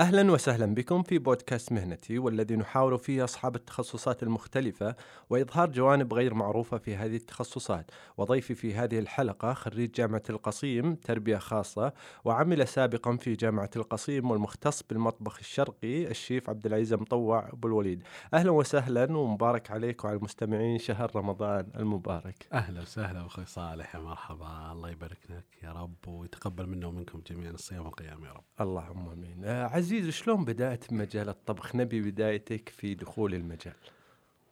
أهلا 0.00 0.32
وسهلا 0.32 0.74
بكم 0.74 1.02
في 1.02 1.18
بودكاست 1.18 1.72
مهنتي 1.72 2.18
والذي 2.18 2.56
نحاور 2.56 2.98
فيه 2.98 3.24
أصحاب 3.24 3.56
التخصصات 3.56 4.22
المختلفة 4.22 4.96
وإظهار 5.30 5.70
جوانب 5.70 6.14
غير 6.14 6.34
معروفة 6.34 6.78
في 6.78 6.96
هذه 6.96 7.16
التخصصات 7.16 7.90
وضيفي 8.16 8.54
في 8.54 8.74
هذه 8.74 8.98
الحلقة 8.98 9.52
خريج 9.52 9.90
جامعة 9.90 10.22
القصيم 10.30 10.94
تربية 10.94 11.36
خاصة 11.36 11.92
وعمل 12.24 12.68
سابقا 12.68 13.16
في 13.16 13.34
جامعة 13.34 13.70
القصيم 13.76 14.30
والمختص 14.30 14.82
بالمطبخ 14.82 15.38
الشرقي 15.38 16.06
الشيف 16.10 16.50
عبد 16.50 16.66
العزيز 16.66 16.94
مطوع 16.94 17.48
أبو 17.52 17.68
الوليد 17.68 18.02
أهلا 18.34 18.50
وسهلا 18.50 19.16
ومبارك 19.16 19.70
عليك 19.70 20.04
وعلى 20.04 20.16
المستمعين 20.16 20.78
شهر 20.78 21.10
رمضان 21.16 21.66
المبارك 21.76 22.46
أهلا 22.52 22.80
وسهلا 22.80 23.26
أخوي 23.26 23.46
صالح 23.46 23.94
يا 23.94 24.00
مرحبا 24.00 24.72
الله 24.72 24.90
يبارك 24.90 25.18
لك 25.30 25.44
يا 25.62 25.72
رب 25.72 26.08
ويتقبل 26.08 26.66
منا 26.66 26.86
ومنكم 26.86 27.22
جميعا 27.26 27.50
الصيام 27.50 27.84
والقيام 27.84 28.24
يا 28.24 28.32
رب. 28.32 28.44
اللهم 28.60 29.08
آمين. 29.08 29.44
آه 29.44 29.66
عزيز 29.90 30.08
شلون 30.08 30.44
بدأت 30.44 30.92
مجال 30.92 31.28
الطبخ؟ 31.28 31.76
نبي 31.76 32.00
بدايتك 32.00 32.68
في 32.68 32.94
دخول 32.94 33.34
المجال. 33.34 33.74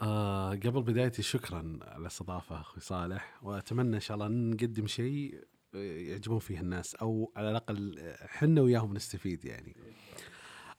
آه 0.00 0.50
قبل 0.50 0.82
بدايتي 0.82 1.22
شكرا 1.22 1.78
على 1.82 2.00
الاستضافه 2.00 2.60
أخوي 2.60 2.80
صالح 2.80 3.38
وأتمنى 3.42 3.96
إن 3.96 4.00
شاء 4.00 4.14
الله 4.14 4.28
نقدم 4.28 4.86
شيء 4.86 5.44
آه، 5.74 5.78
يعجبون 5.78 6.38
فيه 6.38 6.60
الناس 6.60 6.94
أو 6.94 7.32
على 7.36 7.50
الأقل 7.50 8.12
حنا 8.20 8.60
وياهم 8.60 8.94
نستفيد 8.94 9.44
يعني. 9.44 9.76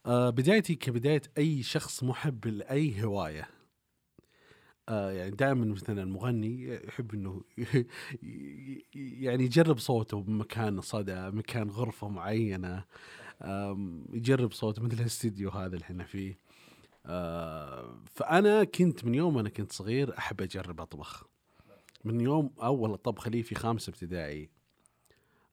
آه 0.06 0.30
بدايتي 0.30 0.76
كبداية 0.76 1.22
أي 1.38 1.64
شخص 1.64 2.04
محب 2.04 2.48
لأي 2.48 3.04
هواية 3.04 3.48
آه 4.90 5.12
يعني 5.12 5.32
دائما 5.32 5.66
مثلا 5.66 6.04
المغني 6.04 6.80
يحب 6.88 7.14
إنه 7.14 7.42
يعني 9.24 9.44
يجرب 9.44 9.78
صوته 9.78 10.22
بمكان 10.22 10.82
صدى 10.82 11.30
مكان 11.30 11.70
غرفة 11.70 12.10
معينة 12.10 12.84
يجرب 14.14 14.52
صوته 14.52 14.82
مثل 14.82 15.00
الاستديو 15.00 15.50
هذا 15.50 15.74
اللي 15.76 15.84
إحنا 15.84 16.04
فيه. 16.04 16.40
آه 17.06 18.00
فأنا 18.06 18.64
كنت 18.64 19.06
من 19.06 19.16
يوم 19.16 19.38
أنا 19.38 19.50
كنت 19.50 19.72
صغير 19.72 20.18
أحب 20.18 20.42
أجرب 20.42 20.82
أطبخ. 20.82 21.24
من 22.04 22.22
يوم 22.22 22.52
أول 22.62 22.98
طبخه 22.98 23.30
لي 23.30 23.44
في 23.44 23.56
خامسه 23.56 23.90
ابتدائي. 23.90 24.50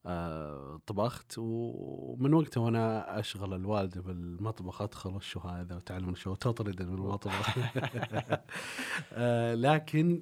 آه 0.05 0.81
طبخت 0.87 1.33
ومن 1.37 2.33
وقتها 2.33 2.61
وأنا 2.61 3.19
أشغل 3.19 3.53
الوالده 3.53 4.01
بالمطبخ 4.01 4.81
أدخل 4.81 5.15
وشو 5.15 5.39
هذا 5.39 5.75
وتعلم 5.75 6.15
شو 6.15 6.35
تطرد 6.35 6.81
من 6.81 6.93
المطبخ. 6.93 7.57
آه 9.13 9.55
لكن 9.55 10.19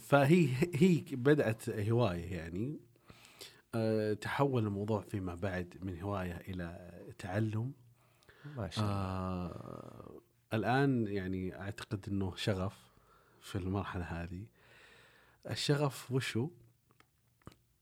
فهي 0.00 0.48
هي 0.74 1.04
بدأت 1.12 1.70
هواية 1.70 2.32
يعني. 2.36 2.85
تحول 4.20 4.66
الموضوع 4.66 5.00
فيما 5.00 5.34
بعد 5.34 5.74
من 5.82 6.00
هواية 6.02 6.36
إلى 6.36 6.90
تعلم. 7.18 7.72
ما 8.56 8.70
شاء 8.70 8.84
الله. 8.84 8.94
آه 8.94 10.20
الآن 10.52 11.06
يعني 11.06 11.60
أعتقد 11.60 12.04
إنه 12.08 12.36
شغف 12.36 12.78
في 13.40 13.58
المرحلة 13.58 14.04
هذه. 14.04 14.46
الشغف 15.50 16.12
وشو؟ 16.12 16.50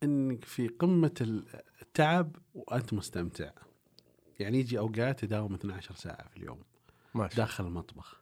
إنك 0.02 0.44
في 0.44 0.68
قمة 0.68 1.44
التعب 1.82 2.36
وأنت 2.54 2.94
مستمتع. 2.94 3.50
يعني 4.40 4.58
يجي 4.58 4.78
أوقات 4.78 5.20
تداوم 5.20 5.54
12 5.54 5.94
ساعة 5.94 6.28
في 6.28 6.36
اليوم 6.36 6.60
ما 7.14 7.28
شاء. 7.28 7.36
داخل 7.36 7.66
المطبخ. 7.66 8.20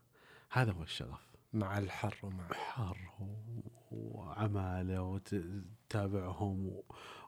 هذا 0.51 0.73
هو 0.73 0.83
الشغف. 0.83 1.33
مع 1.53 1.79
الحر 1.79 2.17
ومع 2.23 2.49
حر 2.53 2.99
و- 3.21 3.61
وعماله 3.91 5.03
وتتابعهم 5.03 6.67
و- 6.67 6.85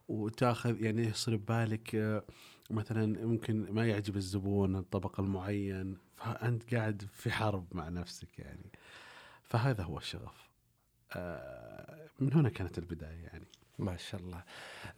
وتاخذ 0.09 0.83
يعني 0.83 1.03
يصير 1.03 1.37
ببالك 1.37 1.95
آه، 1.95 2.25
مثلا 2.71 3.27
ممكن 3.27 3.67
ما 3.73 3.87
يعجب 3.87 4.17
الزبون 4.17 4.77
الطبق 4.77 5.21
المعين 5.21 5.97
فأنت 6.17 6.75
قاعد 6.75 7.09
في 7.13 7.31
حرب 7.31 7.67
مع 7.73 7.89
نفسك 7.89 8.39
يعني 8.39 8.71
فهذا 9.43 9.83
هو 9.83 9.99
الشغف 9.99 10.51
آه، 11.13 12.09
من 12.21 12.33
هنا 12.33 12.49
كانت 12.49 12.79
البداية 12.79 13.23
يعني 13.23 13.47
ما 13.79 13.97
شاء 13.97 14.21
الله. 14.21 14.43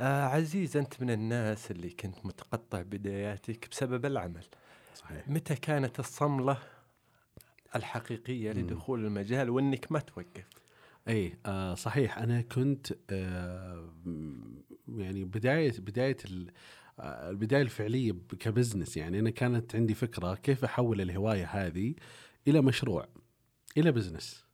آه 0.00 0.24
عزيز 0.24 0.76
أنت 0.76 1.02
من 1.02 1.10
الناس 1.10 1.70
اللي 1.70 1.90
كنت 1.90 2.26
متقطع 2.26 2.82
بداياتك 2.82 3.68
بسبب 3.70 4.06
العمل. 4.06 4.44
صحيح 4.94 5.28
متى 5.28 5.54
كانت 5.54 6.00
الصملة 6.00 6.58
الحقيقية. 7.76 8.52
لدخول 8.52 9.04
المجال 9.04 9.50
وإنك 9.50 9.92
ما 9.92 9.98
توقف؟ 9.98 10.48
اي 11.08 11.38
آه 11.46 11.74
صحيح 11.74 12.18
أنا 12.18 12.40
كنت 12.40 12.92
آه 13.10 13.92
يعني 14.88 15.24
بداية 15.24 15.72
بداية 15.78 16.16
آه، 17.00 17.30
البداية 17.30 17.62
الفعلية 17.62 18.12
ك 18.38 18.45
business 18.45 18.96
يعني 18.96 19.18
أنا 19.20 19.30
كانت 19.30 19.76
عندي 19.76 19.94
فكرة 19.94 20.34
كيف 20.34 20.64
أحول 20.64 21.00
الهواية 21.00 21.44
هذه 21.46 21.94
إلى 22.48 22.60
مشروع 22.60 23.08
إلى 23.76 23.92
business 23.92 24.46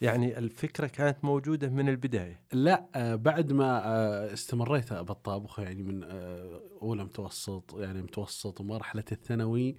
يعني 0.00 0.38
الفكرة 0.38 0.86
كانت 0.86 1.24
موجودة 1.24 1.68
من 1.68 1.88
البداية. 1.88 2.40
لا 2.52 2.86
آه 2.94 3.14
بعد 3.14 3.52
ما 3.52 3.86
آه 3.86 4.32
استمريت 4.32 4.92
بالطبخ 4.92 5.58
يعني 5.58 5.82
من 5.82 6.04
آه 6.04 6.60
أولى 6.82 7.04
متوسط 7.04 7.74
يعني 7.78 8.02
متوسط 8.02 8.60
ومرحلة 8.60 9.04
الثانوي 9.12 9.76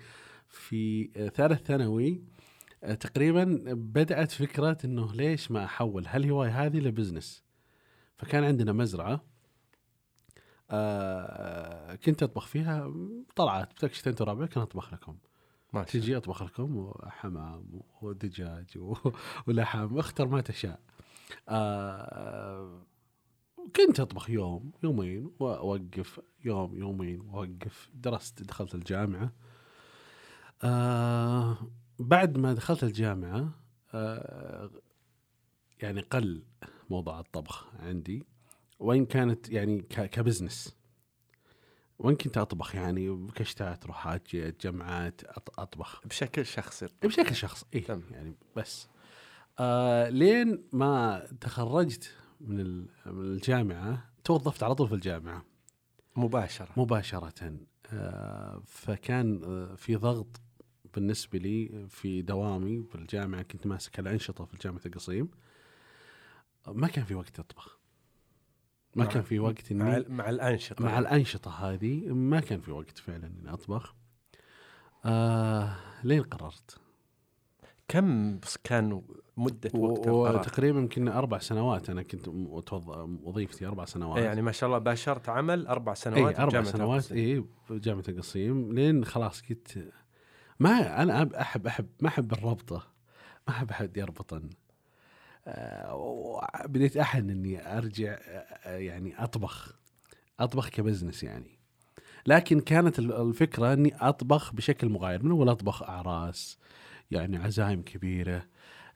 في 0.50 1.10
ثالث 1.36 1.62
ثانوي 1.62 2.22
تقريبا 3.00 3.44
بدأت 3.74 4.32
فكرة 4.32 4.78
إنه 4.86 5.14
ليش 5.14 5.52
ما 5.52 5.66
أحول؟ 5.66 6.08
هالهوايه 6.08 6.66
هذه 6.66 6.80
لبزنس؟ 6.80 7.44
فكان 8.18 8.44
عندنا 8.44 8.74
مزرعة 8.74 9.22
آه 10.72 11.96
كنت 11.96 12.24
أطبخ 12.24 12.46
فيها 12.46 12.94
طلعت 13.36 13.74
بتكشف 13.74 14.08
انت 14.08 14.22
وربعك 14.22 14.50
كان 14.50 14.64
أطبخ 14.64 14.94
لكم. 14.94 15.18
ما 15.74 15.86
شاء 15.86 15.92
الله. 15.96 16.06
تجي 16.06 16.18
أطبخ 16.18 16.44
لكم 16.44 16.92
حمام 17.04 17.82
ودجاج 18.02 18.78
ولحم 19.48 19.98
اختر 19.98 20.28
ما 20.28 20.42
تشاء. 20.42 20.80
آه 21.50 22.86
كنت 23.76 24.00
أطبخ 24.00 24.30
يوم 24.30 24.72
يومين 24.84 25.32
وأوقف 25.40 26.20
يوم 26.46 26.78
يومين 26.78 27.22
وأوقف. 27.22 27.90
درست 27.94 28.44
دخلت 28.44 28.76
الجامعة. 28.76 29.32
آه 30.64 31.58
بعد 32.00 32.38
ما 32.38 32.54
دخلت 32.54 32.84
الجامعة 32.84 33.50
آه 33.94 34.70
يعني 35.82 36.02
قل 36.02 36.44
موضوع 36.90 37.20
الطبخ 37.20 37.68
عندي 37.80 38.26
وإن 38.80 39.06
كانت 39.06 39.50
يعني 39.50 39.82
كبزنس 39.82 40.76
وإن 42.00 42.16
كنت 42.16 42.38
أطبخ 42.38 42.76
يعني 42.76 43.10
بكشتات 43.10 43.86
روحات 43.86 44.36
جمعات 44.36 45.22
أطبخ 45.58 46.08
بشكل 46.08 46.46
شخصي. 46.46 46.88
بشكل 47.04 47.36
شخصي 47.36 47.66
إيه 47.74 47.84
تم. 47.84 48.02
يعني 48.12 48.36
بس 48.56 48.88
آه 49.60 50.10
لين 50.10 50.64
ما 50.74 51.28
تخرجت 51.42 52.16
من 52.42 52.86
الجامعة 53.08 54.10
توظفت 54.24 54.64
على 54.64 54.76
طول 54.76 54.88
في 54.88 54.96
الجامعة 54.96 55.46
مباشرة. 56.16 56.70
مباشرة 56.78 57.54
آه 57.94 58.62
فكان 58.66 59.42
آه 59.44 59.76
في 59.76 59.96
ضغط 59.96 60.42
بالنسبة 60.96 61.40
لي 61.40 61.86
في 61.90 62.22
دوامي 62.22 62.80
بالجامعة 62.80 63.42
كنت 63.42 63.68
ماسك 63.68 64.00
الانشطه 64.00 64.46
في 64.46 64.58
جامعة 64.58 64.82
القصيم. 64.86 65.30
ما 66.68 66.88
كان 66.88 67.06
في 67.06 67.16
وقت 67.16 67.40
أطبخ. 67.40 67.80
ما 68.96 69.06
كان 69.06 69.24
في 69.24 69.40
وقت 69.40 69.74
مع, 69.74 69.98
اني 69.98 70.06
مع 70.10 70.30
الأنشطة. 70.30 70.86
مع 70.86 71.00
الأنشطة 71.00 71.52
هذه 71.52 72.14
ما 72.14 72.40
كان 72.40 72.62
في 72.62 72.72
وقت 72.72 72.98
فعلا 72.98 73.28
إني 73.28 73.54
أطبخ. 73.54 73.96
آه 75.06 75.76
لين 76.04 76.24
قررت. 76.24 76.78
كم 77.88 78.40
كان 78.64 79.02
مدة 79.38 79.72
وقت 79.74 80.08
القرار؟ 80.08 80.36
وتقريبا 80.36 80.80
يمكن 80.80 81.08
أربع 81.08 81.38
سنوات. 81.38 81.90
أنا 81.90 82.04
كنت 82.04 82.28
وظيفتي 83.24 83.66
أربع 83.66 83.86
سنوات. 83.86 84.24
يعني 84.24 84.42
ما 84.42 84.52
شاء 84.52 84.68
الله 84.68 84.80
باشرت 84.80 85.30
عمل 85.30 85.68
أربع 85.68 85.94
سنوات 85.94 86.40
أربع 86.40 86.60
بجامعة 86.60 86.72
سنوات. 86.72 87.12
إي 87.12 87.46
بجامعه 87.70 88.04
القصيم. 88.10 88.74
لين 88.74 89.06
خلاص 89.06 89.42
كنت 89.42 89.70
ما 90.60 91.04
أنا 91.04 91.42
أحب 91.42 91.68
أحب 91.68 91.88
ما 92.02 92.08
أحب 92.08 92.34
الربطة 92.34 92.88
ما 93.48 93.54
أحب 93.54 93.70
أحد 93.70 93.98
يربطن. 93.98 94.50
آه، 95.48 95.96
وبديت 95.96 96.98
أحن 96.98 97.30
إني 97.30 97.78
أرجع 97.78 98.18
آه، 98.66 98.78
يعني 98.78 99.24
أطبخ 99.24 99.74
أطبخ 100.40 100.70
كبزنس 100.70 101.24
يعني. 101.24 101.60
لكن 102.28 102.60
كانت 102.60 103.00
ال- 103.00 103.14
الفكرة 103.30 103.74
إني 103.74 103.96
أطبخ 103.96 104.54
بشكل 104.54 104.90
مغاير 104.90 105.24
من 105.24 105.32
أول 105.32 105.50
أطبخ 105.50 105.84
أعراس 105.84 106.58
يعني 107.12 107.38
عزايم 107.38 107.82
كبيرة. 107.82 108.46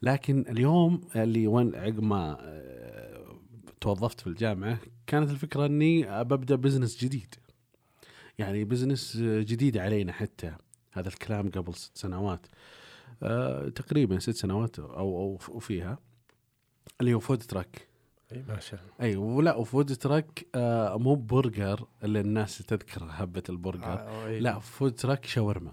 لكن 0.02 0.46
اليوم 0.50 1.02
اللي 1.16 1.48
وين 1.48 1.76
عقب 1.76 2.04
ما 2.04 2.38
آه، 2.42 3.36
توظفت 3.82 4.22
في 4.22 4.28
الجامعة 4.28 4.78
كانت 5.08 5.30
الفكرة 5.32 5.66
إني 5.66 6.24
ببدا 6.24 6.56
business 6.56 7.04
جديد. 7.04 7.36
يعني 8.38 8.64
business 8.64 9.18
جديد 9.22 9.78
علينا 9.78 10.12
حتى. 10.12 10.56
هذا 10.94 11.08
الكلام 11.08 11.52
قبل 11.52 11.76
ست 11.76 11.98
سنوات. 11.98 12.48
آه، 13.24 13.70
تقريبا 13.70 14.20
ست 14.20 14.36
سنوات 14.36 14.80
أو 14.80 15.40
أو 15.50 15.60
فيها. 15.60 15.98
اللي 17.02 17.14
هو 17.14 17.20
food 17.20 17.38
truck 17.38 17.88
إي 18.32 18.44
ما 18.48 18.60
شاء 18.60 18.80
الله. 18.80 18.94
إي 19.02 19.16
ولا 19.16 19.56
و 19.56 19.64
food 19.64 19.96
truck 19.96 20.46
آه 20.56 20.98
مو 20.98 21.16
برجر 21.16 21.88
اللي 22.04 22.20
الناس 22.20 22.58
تذكر 22.58 23.08
هبة 23.10 23.44
البرجر. 23.50 23.84
آه،. 23.84 24.40
لا 24.40 24.60
food 24.60 24.96
truck 24.96 25.26
شاورما. 25.26 25.72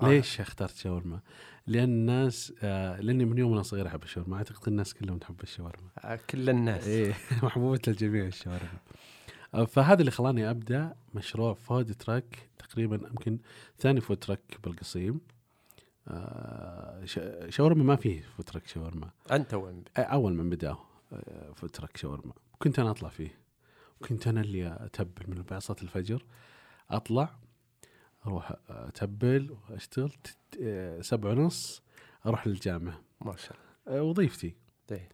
آه. 0.00 0.08
ليش 0.08 0.40
اخترت 0.40 0.76
شاورما؟ 0.76 1.20
لأن 1.66 1.84
الناس 1.84 2.52
آه 2.62 3.00
لأني 3.00 3.24
من 3.24 3.38
يوم 3.38 3.52
أنا 3.52 3.62
صغير 3.62 3.86
أحب 3.86 4.02
الشاورما. 4.02 4.36
أعتقد 4.36 4.68
الناس 4.68 4.94
كلهم 4.94 5.18
تحب 5.18 5.42
الشاورما. 5.42 5.88
آه، 5.98 6.18
كل 6.30 6.50
الناس. 6.50 6.86
إيه 6.86 7.14
محبوبة 7.42 7.80
الجميع 7.88 8.26
الشاورما. 8.26 8.78
فهذا 9.52 10.00
اللي 10.00 10.10
خلاني 10.10 10.50
أبدأ 10.50 10.94
مشروع 11.14 11.54
food 11.54 11.94
truck 11.94 12.48
تقريبا 12.58 12.96
يمكن 12.96 13.38
ثاني 13.78 14.00
food 14.00 14.16
truck 14.16 14.58
بالقصيم. 14.64 15.20
آه 16.08 17.04
شاورما 17.48 17.84
ما 17.84 17.96
فيه 17.96 18.20
food 18.36 18.44
truck 18.44 18.66
شاورما. 18.66 19.10
أنت 19.32 19.54
وين 19.54 19.80
ب- 19.80 19.86
أول 19.98 20.34
من 20.34 20.50
بدا 20.50 20.76
آه، 21.12 21.52
food 21.52 21.70
truck 21.70 21.96
شاورما. 21.96 22.32
كنت 22.58 22.78
أنا 22.78 22.90
أطلع 22.90 23.08
فيه. 23.08 23.38
كنت 24.08 24.26
أنا 24.26 24.40
اللي 24.40 24.76
أتبل 24.80 25.22
من 25.30 25.42
بعد 25.42 25.60
صلاه 25.62 25.78
الفجر. 25.82 26.24
أطلع 26.90 27.34
أروح 28.26 28.52
أتبل 28.68 29.56
وأشتغل 29.70 30.12
آه، 30.62 31.00
سبعة 31.00 31.30
ونص 31.30 31.82
أروح 32.26 32.46
للجامعه 32.46 33.00
ما 33.20 33.36
شاء 33.36 33.56
الله. 33.86 33.98
آه، 33.98 34.02
وظيفتي. 34.02 34.54
إيه. 34.92 35.08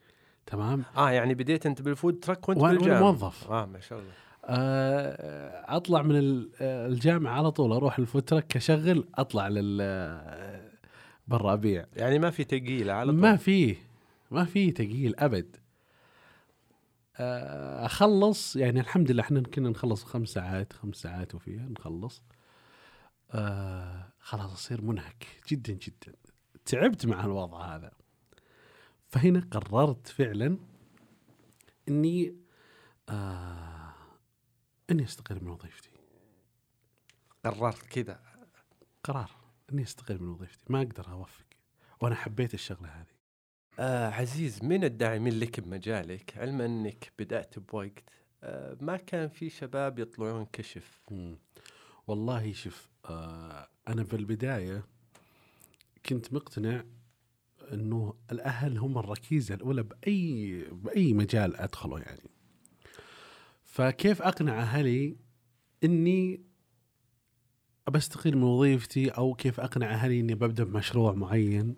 تمام؟ 0.47 0.85
آه 0.97 1.11
يعني 1.11 1.35
بديت 1.35 1.67
أنت 1.67 1.83
بال 1.83 1.95
food 1.95 2.19
truck 2.21 2.49
وأنت 2.49 2.61
بالجامعة 2.61 3.01
موظف. 3.01 3.51
آه 3.51 3.67
ما 3.67 3.81
شاء 3.81 3.99
الله. 3.99 4.11
آه، 4.11 4.28
أطلع 4.49 6.03
من 6.03 6.49
آه، 6.61 6.87
الجامعة 6.87 7.33
على 7.33 7.51
طول 7.51 7.73
أروح 7.73 7.99
ال 7.99 8.04
food 8.04 8.23
truck 8.23 8.57
اشغل 8.57 9.09
أطلع 9.15 9.49
لل 9.49 9.79
آه، 9.83 10.71
برا 11.29 11.53
أبيع. 11.53 11.87
يعني 11.97 12.19
ما 12.19 12.31
في 12.31 12.45
تقيله 12.45 12.93
على 12.93 13.13
طول؟ 13.13 13.21
ما 13.21 13.37
فيه 13.37 13.77
ما 14.31 14.45
فيه 14.45 14.75
تقيل 14.75 15.15
أبد. 15.19 15.57
آه، 17.17 17.87
أخلص 17.87 18.57
يعني 18.57 18.81
الحمد 18.81 19.11
لله 19.11 19.23
إحنا 19.23 19.41
كنا 19.41 19.69
نخلص 19.71 20.05
خمس 20.05 20.29
ساعات 20.29 20.73
خمس 20.73 20.97
ساعات 20.97 21.35
وفيها 21.35 21.69
نخلص. 21.69 22.23
آه 23.33 24.13
خلاص 24.21 24.53
أصير 24.53 24.83
منهك 24.83 25.27
جدا 25.49 25.73
جدا. 25.73 26.13
تعبت 26.65 27.07
مع 27.07 27.25
الوضع 27.25 27.77
هذا. 27.77 27.91
فهنا 29.07 29.49
قررت 29.51 30.07
فعلا 30.09 30.59
إني 31.89 32.37
آه 33.09 33.78
إني 34.91 35.05
أستقيل 35.05 35.45
من 35.45 35.51
وظيفتي. 35.51 35.91
قررت 37.45 37.83
كذا. 37.83 38.21
قرار. 39.05 39.31
إني 39.73 39.83
أستقيل 39.83 40.23
من 40.23 40.29
وظيفتي. 40.29 40.65
ما 40.69 40.79
أقدر 40.83 41.13
أوفق. 41.13 41.45
وأنا 42.01 42.15
حبيت 42.15 42.55
الشغلة 42.55 42.89
هذه. 42.89 43.19
آه 43.79 44.09
عزيز 44.11 44.65
من 44.65 44.85
الداعمين 44.85 45.39
لك 45.39 45.61
بمجالك؟ 45.61 46.39
علما 46.39 46.67
أنك 46.67 47.13
بدأت 47.19 47.59
بوقت. 47.59 48.03
آه 48.43 48.77
ما 48.81 48.97
كان 48.97 49.29
في 49.29 49.51
شباب 49.51 49.99
يطلعون 49.99 50.47
كشف. 50.53 51.01
مم. 51.11 51.39
والله 52.07 52.53
شوف 52.53 52.89
آه 53.05 53.69
أنا 53.89 54.03
بالبدايه 54.03 54.85
كنت 56.07 56.33
مقتنع 56.33 56.85
إنه 57.73 58.15
الأهل 58.33 58.79
هم 58.79 58.99
الركيزة 58.99 59.55
الأولى 59.55 59.83
بأي 59.83 60.65
بأي 60.73 61.13
مجال 61.13 61.57
أدخله 61.57 61.99
يعني. 62.01 62.31
فكيف 63.79 64.23
أقنع 64.23 64.61
أهلي 64.63 65.17
إني 65.85 66.41
بستقيل 67.91 68.37
من 68.37 68.43
وظيفتي 68.43 69.09
أو 69.09 69.35
كيف 69.35 69.61
أقنع 69.61 69.91
أهلي 69.91 70.21
إني 70.21 70.35
ببدأ 70.35 70.65
بمشروع 70.65 71.13
معين؟ 71.13 71.75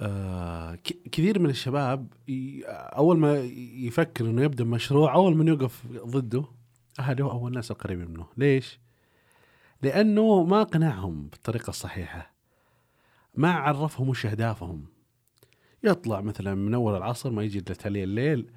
آه 0.00 0.78
كثير 1.12 1.38
من 1.38 1.50
الشباب 1.50 2.06
أول 2.68 3.18
ما 3.18 3.38
يفكر 3.74 4.24
إنه 4.24 4.42
يبدأ 4.42 4.64
مشروع 4.64 5.14
أول 5.14 5.36
من 5.36 5.48
يوقف 5.48 5.86
ضده 5.86 6.44
اهله 6.98 7.30
أو 7.30 7.48
الناس 7.48 7.70
القريبين 7.70 8.10
منه. 8.10 8.26
ليش؟ 8.36 8.78
لأنه 9.82 10.44
ما 10.44 10.62
قنعهم 10.62 11.28
بالطريقة 11.28 11.70
الصحيحه 11.70 12.32
ما 13.34 13.52
عرفهم 13.52 14.08
وش 14.08 14.26
أهدافهم. 14.26 14.84
يطلع 15.82 16.20
مثلا 16.20 16.54
من 16.54 16.74
أول 16.74 16.96
العصر 16.96 17.30
ما 17.30 17.42
يجي 17.42 17.58
إلا 17.58 18.02
الليل 18.04 18.50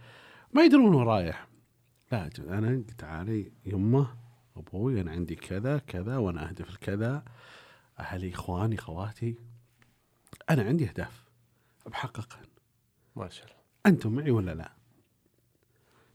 ما 0.54 0.64
يدرون 0.64 0.96
وين 0.96 1.08
رايح. 1.08 1.53
لا 2.14 2.30
أنا 2.40 2.84
تعالي 2.98 3.52
يمه 3.66 4.18
أبوي 4.58 5.02
أنا 5.02 5.12
عندي 5.12 5.36
كذا 5.36 5.78
كذا 5.78 6.18
وأنا 6.18 6.50
أهدف 6.50 6.70
الكذا 6.70 7.24
أهلي 8.00 8.34
إخواني 8.34 8.78
خواتي 8.78 9.36
أنا 10.50 10.64
عندي 10.64 10.90
أهداف 10.90 11.24
بحققها 11.86 12.42
ما 13.16 13.30
شاء 13.30 13.46
الله 13.46 13.58
أنتم 13.86 14.16
معي 14.16 14.32
ولا 14.32 14.54
لا؟ 14.54 14.72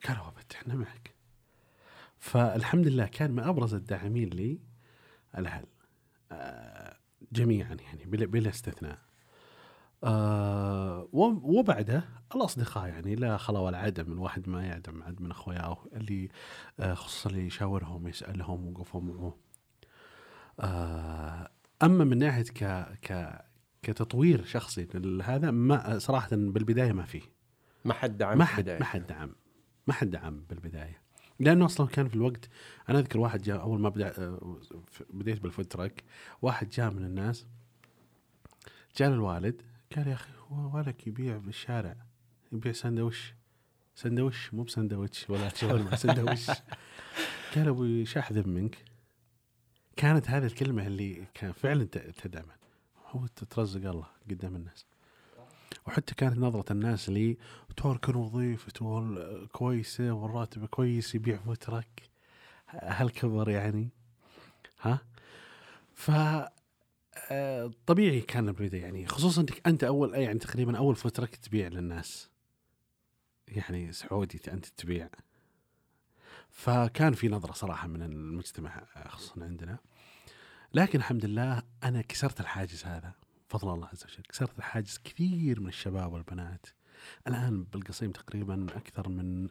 قالوا 0.06 0.28
ابد 0.28 0.52
إحنا 0.54 0.74
معك. 0.74 1.14
فالحمد 2.18 2.86
لله 2.86 3.06
كان 3.06 3.30
من 3.30 3.42
أبرز 3.42 3.74
الداعمين 3.74 4.28
لي 4.28 4.60
الأهل 5.38 5.66
آه، 6.32 6.96
جميعا 7.32 7.74
يعني 7.74 8.04
بلا, 8.04 8.26
بلا 8.26 8.50
استثناء. 8.50 8.98
آه 10.04 11.08
وبعده 11.12 12.04
الأصدقاء 12.34 12.88
يعني 12.88 13.14
لا 13.14 13.36
خلا 13.36 13.58
ولا 13.58 13.78
عدم 13.78 14.12
الواحد 14.12 14.48
ما 14.48 14.66
يعدم 14.66 15.02
عد 15.02 15.22
من 15.22 15.30
أخوياه 15.30 15.78
اللي 15.92 16.28
آه 16.80 16.94
خصوصا 16.94 17.30
اللي 17.30 17.46
يشاورهم 17.46 18.08
يسالهم 18.08 18.66
وقفوا 18.68 19.00
معه. 19.00 19.36
آه 20.60 21.50
أما 21.82 22.04
من 22.04 22.18
ناحية 22.18 22.42
ك 22.42 22.64
ك 23.06 23.40
كتطوير 23.82 24.44
شخصي 24.44 24.88
لهذا 24.94 25.50
ما 25.50 25.98
صراحة 25.98 26.28
بالبداية 26.32 26.92
ما 26.92 27.04
فيه. 27.04 27.22
ما 27.84 27.94
حد 27.94 28.18
دعم 28.18 28.38
ما 28.38 28.44
حد. 28.44 28.70
ما 28.70 28.84
حد 28.84 29.06
دعم 29.06 29.34
ما 29.86 29.94
حد 29.94 30.10
دعم 30.10 30.44
بالبداية 30.50 31.02
لأنه 31.40 31.64
أصلا 31.64 31.86
كان 31.86 32.08
في 32.08 32.14
الوقت 32.14 32.48
أنا 32.88 32.98
أذكر 32.98 33.18
واحد 33.18 33.42
جاء 33.42 33.60
أول 33.60 33.80
ما 33.80 33.88
بدأ 33.88 34.18
آه، 34.18 34.60
بديت 35.10 35.40
بالفود 35.40 35.64
تراك 35.64 36.04
واحد 36.42 36.68
جاء 36.70 36.90
من 36.90 37.04
الناس 37.04 37.46
جاء 38.96 39.08
الوالد 39.08 39.62
قال 39.96 40.08
يا 40.08 40.14
أخي 40.14 40.30
هو 40.50 40.76
والك 40.76 41.06
يبيع 41.06 41.36
بالشارع 41.36 41.96
يبيع 42.52 42.72
سندويش 42.72 43.34
سندويش 43.94 44.54
مو 44.54 44.62
بسندويش 44.62 45.30
ولا 45.30 45.48
شاورما 45.58 45.96
سندويش 45.96 46.50
قال 47.54 47.68
أبوي 47.68 48.06
شاح 48.06 48.32
ذمك 48.32 48.84
كانت 49.98 50.30
هذه 50.30 50.46
الكلمة 50.46 50.86
اللي 50.86 51.24
كان 51.34 51.52
فعلا 51.52 51.84
تدعمه. 51.84 52.52
هو 53.06 53.26
تترزق 53.26 53.90
الله 53.90 54.06
قدام 54.30 54.56
الناس. 54.56 54.86
وحتى 55.86 56.14
كانت 56.14 56.38
نظرة 56.38 56.72
الناس 56.72 57.08
لي 57.08 57.38
تركن 57.76 58.14
وظيفته 58.14 59.46
كويسة 59.52 60.12
والراتب 60.12 60.66
كويس 60.66 61.14
يبيع 61.14 61.36
فترك 61.36 62.02
هالكبر 62.68 63.50
يعني. 63.50 63.88
ها؟ 64.80 64.98
ف 65.94 66.10
طبيعي 67.86 68.20
كان 68.20 68.48
البداية 68.48 68.82
يعني 68.82 69.06
خصوصا 69.06 69.40
إنك 69.40 69.66
أنت 69.66 69.84
أول 69.84 70.14
يعني 70.14 70.38
تقريبا 70.38 70.78
أول 70.78 70.96
فترك 70.96 71.36
تبيع 71.36 71.68
للناس. 71.68 72.30
يعني 73.48 73.92
سعودي 73.92 74.40
أنت 74.48 74.66
تبيع. 74.66 75.08
فكان 76.50 77.12
في 77.12 77.28
نظرة 77.28 77.52
صراحة 77.52 77.88
من 77.88 78.02
المجتمع 78.02 78.86
آه، 78.96 79.08
خصوصا 79.08 79.44
عندنا. 79.44 79.78
لكن 80.74 80.98
الحمد 80.98 81.24
لله 81.24 81.62
أنا 81.84 82.02
كسرت 82.02 82.40
الحاجز 82.40 82.84
هذا 82.84 83.12
فضل 83.48 83.74
الله 83.74 83.86
عز 83.86 84.04
وجل. 84.04 84.22
كسرت 84.28 84.58
الحاجز 84.58 85.00
كثير 85.04 85.60
من 85.60 85.68
الشباب 85.68 86.12
والبنات. 86.12 86.66
الآن 87.26 87.64
بالقصيم 87.64 88.10
تقريبا 88.12 88.66
أكثر 88.76 89.08
من 89.08 89.48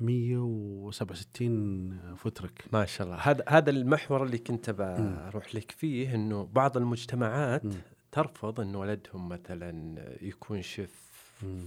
167 0.00 2.14
فترك 2.16 2.64
ما 2.72 2.86
شاء 2.86 3.06
الله. 3.06 3.16
هذا 3.18 3.44
هذا 3.48 3.70
المحور 3.70 4.24
اللي 4.24 4.38
كنت 4.38 4.70
بروح 4.70 5.54
لك 5.54 5.70
فيه 5.70 6.14
إنه 6.14 6.48
بعض 6.52 6.76
المجتمعات 6.76 7.64
مم. 7.64 7.72
ترفض 8.12 8.60
إن 8.60 8.74
ولدهم 8.74 9.28
مثلا 9.28 9.96
يكون 10.22 10.62
شيف. 10.62 11.12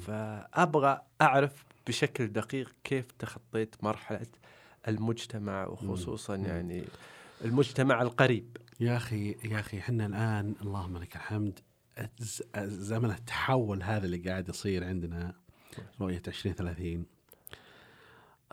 فأبغى 0.08 1.02
أعرف 1.22 1.66
بشكل 1.88 2.28
دقيق 2.28 2.76
كيف 2.84 3.06
تخطيت 3.20 3.76
مرحلة 3.84 4.28
المجتمع 4.88 5.68
وخصوصا 5.68 6.38
مم. 6.38 6.46
يعني 6.46 6.84
المجتمع 7.46 8.02
القريب. 8.02 8.58
يا 8.80 8.98
أخي 8.98 9.36
يا 9.46 9.60
أخي 9.60 9.80
إحنا 9.80 10.06
الآن 10.06 10.56
اللهم 10.62 10.98
لك 10.98 11.16
الحمد 11.16 11.60
زمن 12.66 13.12
التحول 13.12 13.84
هذا 13.84 14.06
اللي 14.06 14.18
قاعد 14.18 14.50
يصير 14.50 14.84
عندنا 14.84 15.34
رؤية 16.02 16.22
2030 16.28 17.06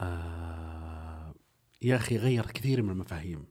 آه 0.03 1.35
يا 1.83 1.97
أخي 1.97 2.17
غير 2.17 2.47
كثير 2.47 2.83
من 2.83 2.91
المفاهيم 2.91 3.45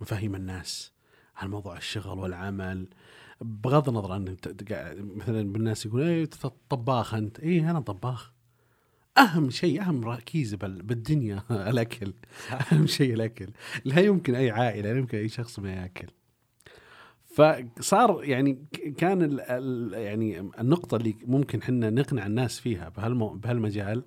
مفاهيم 0.00 0.34
الناس 0.34 0.92
عن 1.36 1.50
موضوع 1.50 1.76
الشغل 1.76 2.18
والعمل. 2.18 2.88
بغض 3.40 3.88
النظر 3.88 4.12
عن 4.12 4.36
مثلا 5.16 5.52
بالناس 5.52 5.86
يقول 5.86 6.02
إيه 6.02 6.24
طباخ 6.68 7.14
أنت. 7.14 7.40
إيه 7.40 7.70
أنا 7.70 7.80
طباخ. 7.80 8.32
أهم 9.18 9.50
شيء 9.50 9.80
أهم 9.82 10.04
ركيزه 10.04 10.56
بال- 10.56 10.82
بالدنيا 10.82 11.42
الأكل. 11.70 12.14
أهم 12.72 12.86
شيء 12.86 13.14
الأكل. 13.14 13.48
لا 13.84 14.00
يمكن 14.00 14.34
أي 14.34 14.50
عائلة 14.50 14.92
لا 14.92 14.98
يمكن 14.98 15.18
أي 15.18 15.28
شخص 15.28 15.58
ما 15.58 15.72
يأكل. 15.74 16.08
فصار 17.24 18.24
يعني 18.24 18.66
كان 18.98 19.22
ال 19.22 19.40
ال 19.40 19.92
يعني 19.92 20.40
النقطة 20.40 20.96
اللي 20.96 21.14
ممكن 21.26 21.62
حنا 21.62 21.90
نقنع 21.90 22.26
الناس 22.26 22.60
فيها 22.60 22.88
بهالمجال 23.18 24.04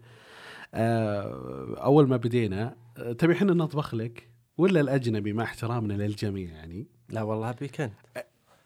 آه، 0.74 1.75
أول 1.83 2.07
ما 2.07 2.17
بدينا 2.17 2.75
آه، 2.97 3.12
تبي 3.13 3.36
حنا 3.36 3.53
نطبخ 3.53 3.95
لك؟ 3.95 4.29
ولا 4.57 4.79
الأجنبي 4.81 5.33
مع 5.33 5.43
احترامنا 5.43 5.93
للجميع 5.93 6.50
يعني؟ 6.50 6.88
لا 7.09 7.21
والله 7.21 7.51
بيك 7.51 7.81
انت 7.81 7.93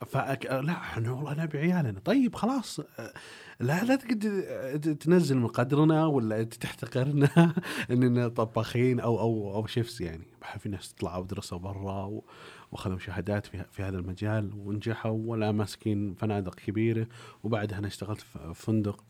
فأك... 0.08 0.46
لا 0.46 0.72
إحنا 0.72 1.12
والله 1.12 1.44
نبي 1.44 1.58
عيالنا. 1.58 2.00
طيب 2.00 2.36
خلاص. 2.36 2.80
آه، 2.80 3.14
لا 3.60 3.84
لا 3.84 3.96
تقعد 3.96 4.26
آه، 4.48 4.76
تنزل 4.76 5.38
من 5.38 5.48
قدرنا 5.48 6.06
ولا 6.06 6.44
تحتقرنا 6.44 7.54
إننا 7.92 8.28
طباخين 8.28 9.00
أو 9.00 9.20
أو 9.20 9.56
أو 9.56 9.68
شيفس 9.68 10.02
يعني. 10.02 10.24
في 10.60 10.70
ناس 10.70 10.94
طلعوا 10.94 11.26
درسوا 11.26 11.58
برا 11.58 12.04
و- 12.06 12.24
واخذوا 12.72 12.98
شهادات 13.00 13.46
في, 13.46 13.66
في 13.72 13.84
هذا 13.84 13.98
المجال 13.98 14.52
ونجحوا 14.56 15.18
ولا 15.26 15.52
ماسكين 15.52 16.14
فنادق 16.14 16.56
كبيرة. 16.56 17.08
وبعدها 17.44 17.80
أنا 17.80 17.88
اشتغلت 17.88 18.22
في 18.22 18.52
فندق 18.56 19.04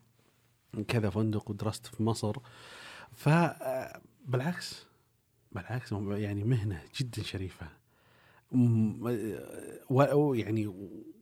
كذا 0.88 1.10
فندق 1.10 1.50
ودرست 1.50 1.86
في 1.88 2.04
مصر. 2.04 2.36
فبالعكس 3.12 4.86
بالعكس 5.52 5.92
يعني 5.92 6.44
مهنة 6.44 6.84
جدا 7.00 7.24
شريفة. 7.24 7.68
و- 9.90 10.34
يعني 10.34 10.74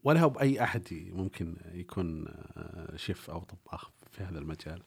ولا 0.04 0.20
هو 0.20 0.28
بأي 0.28 0.62
أحد 0.62 0.82
ممكن 0.92 1.56
يكون 1.72 2.28
آه، 2.28 2.96
شيف 2.96 3.30
أو 3.30 3.40
طباخ 3.40 3.90
في 4.10 4.22
هذا 4.22 4.38
المجال. 4.38 4.82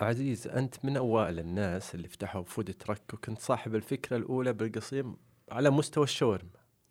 عزيز 0.00 0.48
أنت 0.48 0.84
من 0.84 0.96
أوائل 0.96 1.38
الناس 1.38 1.94
اللي 1.94 2.08
فتحوا 2.08 2.42
فود 2.44 2.74
ترك 2.74 3.02
وكنت 3.14 3.38
صاحب 3.38 3.74
الفكرة 3.74 4.16
الأولى 4.16 4.52
بالقصيم 4.52 5.16
على 5.50 5.70
مستوى 5.70 6.04
الشاورما. 6.04 6.50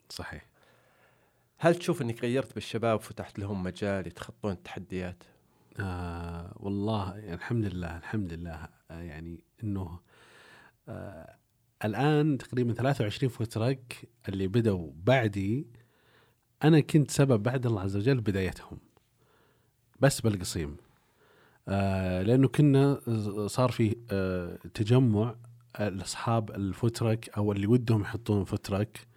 صحيح. 0.10 0.46
هل 1.58 1.76
تشوف 1.76 2.02
إنك 2.02 2.22
غيرت 2.22 2.54
بالشباب 2.56 2.96
وفتحت 3.00 3.40
لهم 3.40 3.64
مجال 3.64 4.08
يتخطون 4.08 4.52
التحديات؟ 4.52 5.24
آه 5.80 6.54
والله 6.56 7.18
يعني 7.18 7.34
الحمد 7.34 7.66
لله 7.66 7.98
الحمد 7.98 8.34
لله. 8.34 8.68
يعني 8.90 9.44
إنه 9.64 10.00
آه 10.88 11.36
الآن 11.86 12.38
تقريبا 12.38 12.74
23 12.74 13.30
فوت 13.30 13.52
تراك 13.54 14.08
اللي 14.30 14.48
بدوا 14.48 14.92
بعدي 14.96 15.68
أنا 16.64 16.80
كنت 16.80 17.12
سبب 17.12 17.44
بعد 17.44 17.66
الله 17.66 17.82
عز 17.82 17.96
وجل 17.98 18.22
بدايتهم. 18.22 18.80
بس 20.00 20.22
بالقصيم. 20.22 20.78
آه 21.68 22.22
لأنه 22.22 22.48
كنا 22.48 23.00
صار 23.48 23.72
في 23.72 23.96
آه 24.12 24.56
تجمع 24.74 25.36
الأصحاب 25.80 26.52
الفوترك 26.52 27.30
أو 27.38 27.52
اللي 27.52 27.68
ودهم 27.68 28.02
يحطون 28.02 28.44
فوترك 28.44 29.08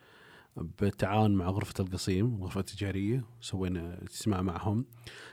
بالتعاون 0.57 1.35
مع 1.35 1.51
غرفة 1.51 1.85
القصيم 1.85 2.43
غرفة 2.43 2.61
تجاريه 2.61 3.25
سوينا 3.41 3.99
اجتماع 4.03 4.43
معهم. 4.43 4.85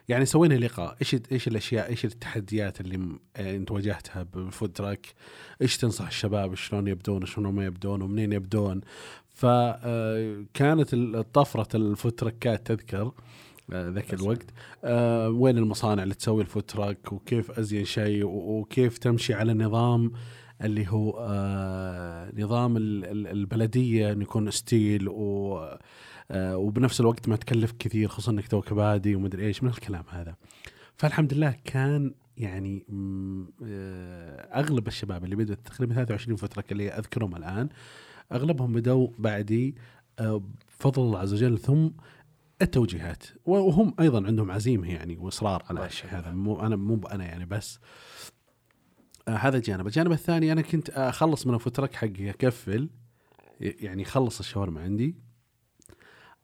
يعني 0.09 0.25
سوينا 0.25 0.53
لقاء. 0.53 0.97
إيش 1.01 1.15
إيش 1.31 1.47
الأشياء 1.47 1.89
إيش 1.89 2.05
التحديات 2.05 2.81
اللي 2.81 3.19
آه، 3.35 3.55
أنت 3.55 3.71
واجهتها 3.71 4.23
بال 4.23 4.40
food 4.40 4.73
truck؟ 4.73 5.07
إيش 5.61 5.77
تنصح 5.77 6.07
الشباب؟ 6.07 6.55
شلون 6.55 6.87
يبدون؟ 6.87 7.25
شلون 7.25 7.53
ما 7.53 7.65
يبدون؟ 7.65 8.01
ومنين 8.01 8.33
يبدون؟ 8.33 8.81
فكانت 9.29 10.95
طفرة 11.33 11.77
ال 11.77 11.84
food 11.84 12.11
truckات 12.11 12.67
تذكر 12.67 13.11
آه، 13.73 13.89
ذاك. 13.89 14.13
الوقت. 14.13 14.45
آه، 14.83 15.29
وين 15.29 15.57
المصانع 15.57 16.03
اللي 16.03 16.15
تسوي 16.15 16.41
ال 16.41 16.46
food 16.46 16.63
truck؟ 16.63 17.13
وكيف 17.13 17.59
أزين 17.59 17.85
شيء؟ 17.85 18.25
وكيف 18.25 18.97
تمشي 18.97 19.33
على 19.33 19.53
نظام 19.53 20.11
اللي 20.63 20.87
هو 20.87 21.17
آه، 21.29 22.31
نظام 22.37 22.77
ال- 22.77 23.05
ال- 23.05 23.27
البلدية 23.27 24.11
إنه 24.11 24.23
يكون 24.23 24.51
steel 24.51 25.09
و 25.09 25.57
آه، 26.31 26.57
وبنفس 26.57 26.99
الوقت 27.01 27.29
ما 27.29 27.35
تكلف 27.35 27.71
كثير 27.79 28.07
خصوصا 28.07 28.31
إنك 28.31 28.47
توك 28.47 28.73
بادي 28.73 29.15
ومدري 29.15 29.45
إيش 29.45 29.63
من 29.63 29.69
الكلام 29.69 30.03
هذا. 30.09 30.35
فالحمد 30.97 31.33
لله 31.33 31.55
كان 31.65 32.13
يعني 32.37 32.85
آه، 33.63 34.59
أغلب 34.59 34.87
الشباب 34.87 35.23
اللي 35.23 35.35
بدوا 35.35 35.55
تقريبا 35.55 35.93
23 35.93 36.35
فترة 36.35 36.63
اللي 36.71 36.89
أذكرهم 36.89 37.35
الآن 37.35 37.69
أغلبهم 38.31 38.73
بدوا 38.73 39.07
بعدي 39.19 39.75
بفضل 40.19 41.01
الله 41.03 41.19
عز 41.19 41.33
وجل 41.33 41.59
ثم 41.59 41.87
التوجيهات. 42.61 43.23
وهم 43.45 43.93
أيضا 43.99 44.27
عندهم 44.27 44.51
عزيمة 44.51 44.91
يعني 44.91 45.17
وإصرار 45.17 45.63
على 45.69 45.85
الشيء. 45.85 46.09
هذا. 46.09 46.31
مو 46.31 46.59
أنا 46.61 46.75
مو 46.75 47.07
أنا 47.11 47.25
يعني 47.25 47.45
بس. 47.45 47.79
آه 49.27 49.31
هذا 49.31 49.59
جانب 49.59 49.87
الجانب 49.87 50.11
الثاني 50.11 50.51
أنا 50.51 50.61
كنت 50.61 50.89
أخلص 50.89 51.47
من 51.47 51.53
الفترك 51.53 51.95
حقي 51.95 52.29
أكفل 52.29 52.89
ي- 53.61 53.65
يعني 53.79 54.05
خلص 54.05 54.39
الشاورما 54.39 54.81
عندي. 54.81 55.15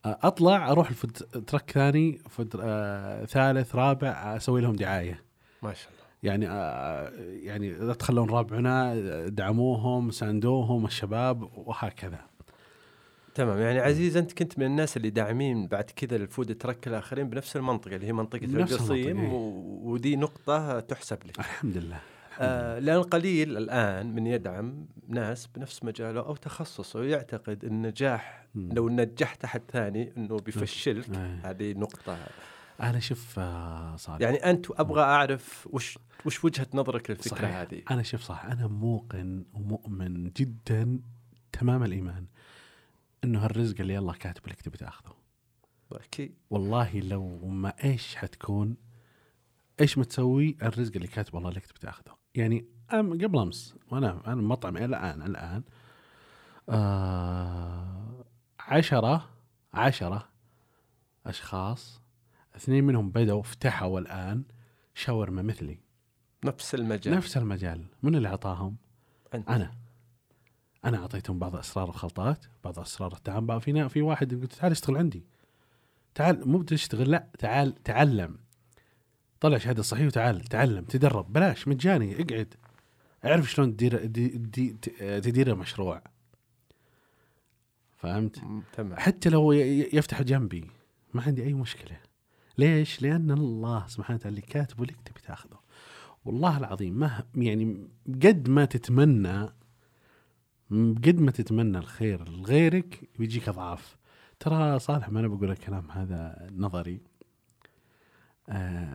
آه 0.05 0.19
أطلع 0.23 0.71
أروح 0.71 0.89
ال 0.89 0.94
food 0.94 1.11
truck 1.47 1.71
ثاني 1.71 2.19
food 2.29 2.55
آه 2.61 3.25
ثالث 3.25 3.75
رابع 3.75 4.35
أسوي 4.35 4.61
لهم 4.61 4.75
دعاية. 4.75 5.23
ما 5.63 5.73
شاء 5.73 5.89
الله. 5.91 6.05
يعني 6.23 6.49
آه 6.49 7.09
يعني 7.19 7.69
لا 7.73 7.93
تخلون 7.93 8.29
ربعنا 8.29 8.95
دعموهم 9.27 10.11
ساندوهم 10.11 10.85
الشباب 10.85 11.43
وهكذا. 11.57 12.19
تمام. 13.35 13.59
يعني 13.59 13.79
عزيز 13.79 14.17
أنت 14.17 14.33
كنت 14.33 14.59
من 14.59 14.65
الناس 14.65 14.97
اللي 14.97 15.09
داعمين 15.09 15.67
بعد 15.67 15.83
كذا 15.83 16.15
ال 16.15 16.24
food 16.24 16.57
truck 16.57 16.87
الآخرين 16.87 17.29
بنفس 17.29 17.55
المنطقة 17.55 17.95
اللي 17.95 18.07
هي 18.07 18.13
منطقة 18.13 18.45
القصيم 18.45 19.19
إيه. 19.19 19.29
ودي 19.83 20.15
نقطة 20.15 20.79
تحسب 20.79 21.17
لك. 21.25 21.39
الحمد 21.39 21.77
لله. 21.77 21.99
آه 22.39 22.79
لأن 22.79 23.01
قليل 23.01 23.57
الآن 23.57 24.15
من 24.15 24.27
يدعم 24.27 24.87
ناس 25.07 25.47
بنفس 25.47 25.83
مجاله 25.83 26.19
أو 26.19 26.35
تخصصه 26.35 26.99
ويعتقد 26.99 27.65
النجاح 27.65 28.47
مم. 28.55 28.69
لو 28.73 28.89
نجحت 28.89 29.43
أحد 29.43 29.61
ثاني 29.71 30.13
إنه 30.17 30.37
بيفشلك. 30.37 31.09
هذه 31.43 31.73
نقطة. 31.73 32.17
أنا 32.81 32.99
شوف 32.99 33.39
آه 33.39 33.95
صالح 33.95 34.21
يعني 34.21 34.37
أنت 34.37 34.65
أبغى 34.71 35.01
أعرف 35.01 35.67
وش 35.71 35.97
وش 36.25 36.45
وجهة 36.45 36.67
نظرك 36.73 37.09
للفكرة 37.09 37.37
صحيح. 37.37 37.55
هذه؟ 37.55 37.81
أنا 37.91 38.03
شوف 38.03 38.21
صح 38.21 38.45
أنا 38.45 38.67
موقن 38.67 39.45
ومؤمن 39.53 40.29
جدا 40.29 40.99
تمام 41.51 41.83
الإيمان 41.83 42.25
إنه 43.23 43.45
هالرزق 43.45 43.75
اللي 43.79 43.97
الله 43.97 44.13
كاتب 44.13 44.47
لك 44.47 44.61
تبي 44.61 44.77
تاخذه 44.77 45.15
أكيد. 45.91 46.35
والله 46.49 46.99
لو 46.99 47.37
ما 47.47 47.73
إيش 47.83 48.15
حتكون 48.15 48.77
إيش 49.81 49.97
ما 49.97 50.03
تسوي 50.03 50.57
الرزق 50.63 50.91
اللي 50.95 51.07
كاتب 51.07 51.35
الله 51.37 51.49
لك 51.49 51.65
تبي 51.65 51.79
تاخذه 51.79 52.24
يعني 52.35 52.65
أم 52.93 53.13
قبل 53.13 53.39
أمس 53.39 53.75
وأنا 53.91 54.21
أنا 54.27 54.41
مطعم 54.41 54.77
الان 54.77 55.21
الآن 55.21 55.63
آه 56.69 58.25
عشرة 58.59 59.29
عشرة 59.73 60.29
أشخاص 61.25 62.01
اثنين 62.55 62.83
منهم 62.83 63.09
بدأوا 63.09 63.43
فتحوا 63.43 63.99
الآن 63.99 64.43
شاورما 64.93 65.41
مثلي. 65.41 65.79
نفس 66.45 66.75
المجال. 66.75 67.13
نفس 67.13 67.37
المجال. 67.37 67.85
من 68.03 68.15
اللي 68.15 68.27
أعطاهم؟ 68.27 68.75
أنت. 69.33 69.49
أنا. 69.49 69.71
أنا 70.85 70.97
أعطيتهم 70.97 71.39
بعض 71.39 71.55
أسرار 71.55 71.89
الخلطات 71.89 72.45
بعض 72.63 72.79
أسرار 72.79 73.13
الطعام 73.13 73.45
بعض 73.45 73.61
في 73.61 73.89
في 73.89 74.01
واحد 74.01 74.41
قلت 74.41 74.53
تعال 74.53 74.71
اشتغل 74.71 74.97
عندي. 74.97 75.25
تعال 76.15 76.49
مو 76.49 76.57
بتشتغل 76.57 77.11
لا 77.11 77.27
تعال 77.39 77.83
تعلم. 77.83 78.37
طلع 79.39 79.57
شهادة 79.57 79.83
صحيح 79.83 80.05
وتعال 80.07 80.41
تعلم 80.41 80.83
تدرب 80.85 81.33
بلاش 81.33 81.67
مجاني 81.67 82.21
اقعد. 82.21 82.53
اعرف 83.25 83.51
شلون 83.51 83.77
تدير 83.77 84.05
دي 84.05 84.27
دي 84.27 84.69
ت- 84.81 84.89
تدير 85.03 85.51
المشروع. 85.51 86.01
فهمت؟ 87.97 88.41
تمام. 88.73 88.99
حتى 88.99 89.29
لو 89.29 89.51
يفتح 89.51 90.21
جنبي 90.21 90.65
ما 91.13 91.21
عندي 91.21 91.43
أي 91.43 91.53
مشكلة. 91.53 91.97
ليش؟ 92.57 93.01
لأن 93.01 93.31
الله 93.31 93.87
سبحانه 93.87 94.19
وتعالى 94.19 94.35
اللي 94.35 94.47
كاتبه 94.47 94.85
لك 94.85 94.95
تبي 95.05 95.19
تاخذه 95.21 95.59
والله 96.25 96.57
العظيم 96.57 96.93
ما 96.93 97.23
يعني 97.35 97.87
قد 98.23 98.49
ما 98.49 98.65
تتمنى 98.65 99.43
قد 100.71 101.19
ما 101.19 101.31
تتمنى 101.31 101.77
الخير 101.77 102.29
لغيرك 102.29 103.09
بيجيك 103.19 103.49
أضعاف. 103.49 103.97
ترى 104.39 104.79
صالح 104.79 105.09
ما 105.09 105.19
أنا 105.19 105.27
بقول 105.27 105.51
الكلام 105.51 105.91
هذا 105.91 106.49
نظري. 106.57 107.01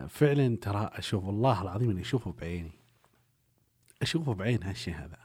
فعلا 0.07 0.57
ترى 0.61 0.89
أشوف 0.93 1.23
والله 1.23 1.61
العظيم 1.61 1.89
إني 1.89 2.01
أشوفه 2.01 2.31
بعيني. 2.41 2.71
أشوفه 4.01 4.33
بعين 4.33 4.63
هالشيء 4.63 4.95
هذا. 4.95 5.17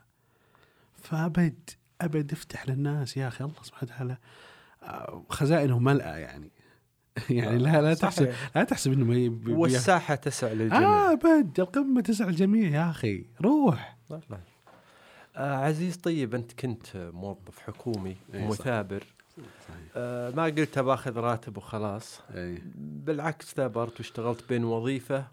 فأبد 1.03 1.71
أبد 2.01 2.33
أفتح 2.33 2.69
للناس 2.69 3.17
يا 3.17 3.29
أخي 3.29 3.45
الله 3.45 3.63
سبحانه 3.63 3.93
وتعالى. 3.93 4.17
آه، 4.83 5.25
خزائنه 5.31 5.79
ملأى 5.79 6.21
يعني. 6.21 6.51
يعني 7.31 7.59
لا 7.59 7.83
لا 7.83 7.95
تحسب. 7.95 8.33
لا 8.57 8.65
تحسب 8.65 8.93
إنه 8.93 9.05
ما 9.05 9.15
ي- 9.15 9.29
بي- 9.29 9.53
والساحة 9.53 10.15
تسع 10.15 10.53
للجميع. 10.53 10.83
آه 10.89 11.13
أبد 11.13 11.61
القمة 11.61 12.01
تسع 12.01 12.25
الجميع 12.29 12.69
يا 12.71 12.91
أخي. 12.91 13.27
روح. 13.41 13.97
والله 14.11 14.41
آه 15.37 15.55
عزيز 15.57 15.97
طيب 15.97 16.35
أنت 16.35 16.53
كنت 16.53 16.87
موظف 16.97 17.59
حكومي 17.59 18.17
إي 18.35 18.41
صح. 18.53 18.65
آه 19.97 20.31
ما 20.31 20.45
قلت 20.45 20.79
باخذ 20.79 21.17
راتب 21.17 21.57
وخلاص. 21.57 22.21
أي. 22.31 22.63
بالعكس 22.75 23.55
ثابرت 23.55 23.99
واشتغلت 23.99 24.49
بين 24.49 24.65
وظيفة 24.65 25.27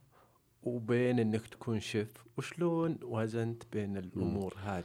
وبين 0.64 1.20
إنك 1.20 1.48
تكون 1.48 1.80
شيف. 1.80 2.26
وشلون 2.38 2.98
وازنت 3.04 3.64
بين 3.74 3.98
الأمور 3.98 4.54
هذه؟ 4.64 4.84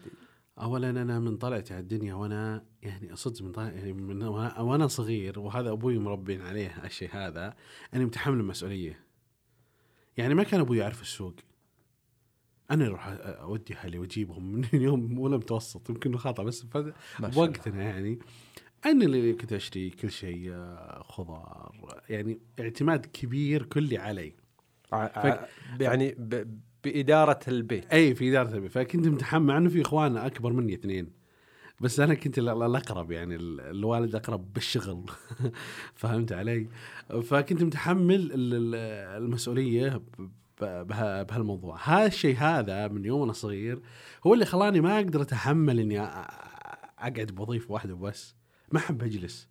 اولا 0.61 0.91
أنا 0.91 1.19
من 1.19 1.37
طلعتي 1.37 1.75
على 1.75 1.81
الدنيا 1.81 2.15
وأنا 2.15 2.65
يعني 2.83 3.17
صدق 3.17 3.43
من 3.43 3.53
طلع 3.53 3.65
يعني 3.65 3.93
من 3.93 4.23
وأنا 4.59 4.87
صغير 4.87 5.39
وهذا 5.39 5.71
أبوي 5.71 5.99
مربين 5.99 6.43
عليه 6.43 6.85
الشيء 6.85 7.11
هذا 7.13 7.55
اني 7.95 8.05
متحمل 8.05 8.41
المسؤولية. 8.41 9.05
يعني 10.17 10.35
ما 10.35 10.43
كان 10.43 10.61
أبوي 10.61 10.79
يعرف 10.79 11.03
السوق. 11.03 11.35
أنا 12.71 12.87
أروح 12.87 13.07
أودي 13.25 13.77
أهلي 13.77 13.99
وأجيبهم 13.99 14.53
من 14.53 14.67
يوم 14.83 15.19
ولا 15.19 15.37
متوسط 15.37 15.91
يمكن 15.91 16.17
خطا 16.17 16.43
بس. 16.43 16.67
بوقتنا 17.19 17.83
يعني. 17.83 18.19
أنا 18.87 19.05
اللي 19.05 19.33
كنت 19.33 19.53
أشتري 19.53 19.91
كل 19.91 20.11
شيء 20.11 20.51
آه، 20.53 21.03
خضار 21.09 22.01
يعني 22.11 22.39
اعتماد 22.61 23.07
كبير 23.07 23.63
كلي 23.63 23.99
علي. 23.99 24.35
يعني 25.81 26.15
ب- 26.19 26.59
بإدارة 26.85 27.39
البيت. 27.49 27.93
أي 27.93 28.15
في 28.15 28.31
إدارة 28.31 28.55
البيت. 28.55 28.73
فكنت 28.73 29.07
متحمل 29.09 29.45
مع 29.47 29.57
إنه 29.59 29.69
في 29.69 29.81
اخوان 29.83 30.17
أكبر 30.17 30.53
مني 30.53 30.75
اثنين. 30.75 31.11
بس 31.81 32.01
أنا 32.01 32.15
كنت 32.15 32.39
ال- 32.39 32.49
ال- 32.49 32.63
الأقرب 32.63 33.11
يعني 33.11 33.37
ال- 33.37 33.61
الوالد 33.61 34.15
أقرب 34.15 34.53
بالشغل. 34.53 35.05
فهمت 35.95 36.33
علي؟ 36.33 36.69
فكنت 37.23 37.63
متحمل 37.63 38.15
ال- 38.15 38.33
ال- 38.55 38.75
المسؤولية 39.23 40.03
بهالموضوع. 40.61 41.79
هذا 41.85 42.07
الشيء 42.07 42.37
هذا 42.37 42.89
من 42.89 43.05
يوم 43.05 43.23
أنا 43.23 43.33
صغير 43.33 43.81
هو 44.27 44.35
اللي 44.35 44.45
خلاني 44.45 44.81
ما 44.81 44.97
أقدر 44.97 45.23
أتحمل 45.23 45.81
إني 45.81 46.01
أقعد 46.01 47.33
بوظيفة 47.35 47.73
واحدة 47.73 47.95
وبس. 47.95 48.38
ما 48.73 48.79
أحب 48.79 49.03
أجلس. 49.03 49.49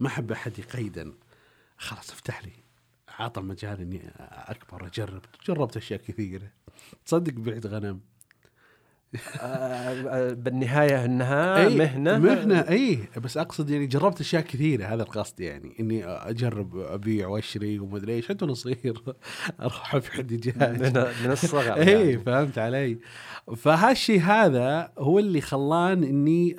ما 0.00 0.08
أحب 0.08 0.32
أحد 0.32 0.58
يقيدا 0.58 1.12
خلاص 1.76 2.10
افتح 2.10 2.44
لي. 2.44 2.52
عطى 3.18 3.40
مجال 3.40 3.80
إني 3.80 4.12
أكبر 4.20 4.86
أجرب. 4.86 5.22
جربت 5.46 5.76
أشياء 5.76 6.00
كثيرة. 6.00 6.50
تصدق 7.06 7.32
بعت 7.32 7.66
غنم. 7.66 8.00
آه، 9.40 9.40
آه، 9.40 10.32
بالنهاية 10.32 11.04
أنها 11.04 11.66
أي 11.66 11.76
مهنة. 11.76 12.18
مهنة 12.18 12.60
أي. 12.60 12.98
بس 13.16 13.36
أقصد 13.36 13.70
يعني 13.70 13.86
جربت 13.86 14.20
أشياء 14.20 14.42
كثيرة. 14.42 14.86
هذا 14.86 15.02
القصد 15.02 15.40
يعني. 15.40 15.76
إني 15.80 16.04
أجرب 16.04 16.76
أبيع 16.76 17.28
واشتري 17.28 17.78
ومدري 17.78 18.12
إيش. 18.14 18.28
حتى 18.28 18.44
وأنا 18.44 18.54
صغير 18.54 19.02
أروح 19.60 19.96
في 19.96 20.12
حد 20.12 20.32
من, 20.32 20.38
دجاج 20.38 20.96
من 21.24 21.30
الصغر 21.30 21.74
أي 21.80 21.90
يعني. 21.92 22.18
فهمت 22.18 22.58
علي. 22.58 22.98
فهالشيء 23.56 24.20
هذا 24.20 24.92
هو 24.98 25.18
اللي 25.18 25.40
خلان 25.40 26.04
إني 26.04 26.56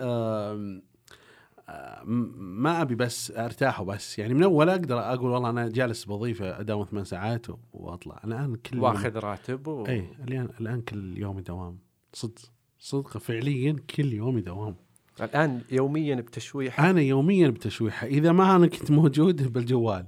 ما 2.36 2.82
أبي 2.82 2.96
بس 2.96 3.32
ارتاح 3.32 3.82
وبس 3.82 4.20
يعني 4.20 4.34
من 4.34 4.44
أول 4.44 4.70
أقدر 4.70 5.00
أقول 5.00 5.32
والله 5.32 5.50
أنا 5.50 5.70
جالس 5.70 6.06
بوظيفة 6.06 6.60
أداوم 6.60 6.86
ثمان 6.86 7.04
ساعات 7.04 7.46
وأطلع. 7.74 8.22
الآن 8.26 8.56
كل 8.56 8.76
يوم- 8.76 8.84
واخذ 8.84 9.18
راتب 9.20 9.68
و... 9.68 9.86
اي 9.86 10.08
الان 10.28 10.50
الآن 10.60 10.82
كل 10.82 11.18
يوم 11.18 11.40
دوام. 11.40 11.78
صدق 12.14 12.40
صدق 12.80 13.18
فعليا 13.18 13.76
كل 13.96 14.14
يوم 14.14 14.40
دوام. 14.40 14.76
الآن 15.22 15.62
يوميا 15.72 16.16
بتشويح 16.16 16.80
أنا 16.82 17.02
يوميا 17.02 17.48
بتشويحة. 17.50 18.08
إذا 18.08 18.32
ما 18.32 18.56
أنا 18.56 18.68
كنت 18.68 18.92
موجود 18.92 19.54
بالجوال. 19.54 20.06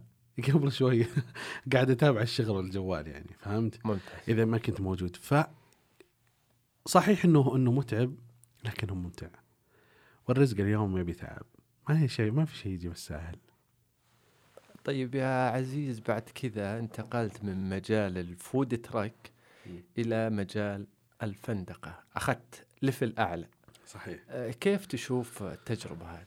قبل 0.54 0.72
شوي 0.72 1.06
قاعد 1.74 1.90
أتابع 1.90 2.22
الشغل 2.22 2.62
بالجوال 2.64 3.08
يعني 3.08 3.30
فهمت؟ 3.40 3.86
ممتاز. 3.86 4.02
إذا 4.28 4.46
ما 4.46 4.58
كنت 4.58 4.82
موجود. 4.82 5.16
ف 5.16 5.36
صحيح 6.86 7.26
انه 7.26 7.56
إنه 7.56 7.72
متعب 7.72 8.16
لكنه 8.66 8.96
ممتع. 8.96 9.28
والرزق 10.28 10.60
اليوم 10.60 10.98
يبي 10.98 11.14
تعب 11.14 11.46
ما 11.90 12.02
هي 12.02 12.08
شيء 12.08 12.32
ما 12.32 12.46
في 12.46 12.58
شيء 12.58 12.72
يجي 12.72 12.90
بالساهل 12.90 13.38
طيب 14.86 15.16
يا 15.16 15.50
عزيز 15.50 16.00
بعد 16.00 16.22
كذا 16.22 16.80
انتقلت 16.80 17.44
من 17.44 17.70
مجال 17.70 18.18
ال 18.18 18.30
food 18.30 18.82
truck. 18.82 19.32
إلى 19.98 20.30
مجال 20.30 20.88
الفندقة. 21.24 22.04
أخذت 22.16 22.66
level 22.82 23.14
أعلى. 23.20 23.48
صحيح. 23.88 24.20
آه، 24.30 24.52
كيف 24.52 24.86
تشوف 24.86 25.44
التجربة 25.44 26.06
هذه؟ 26.06 26.26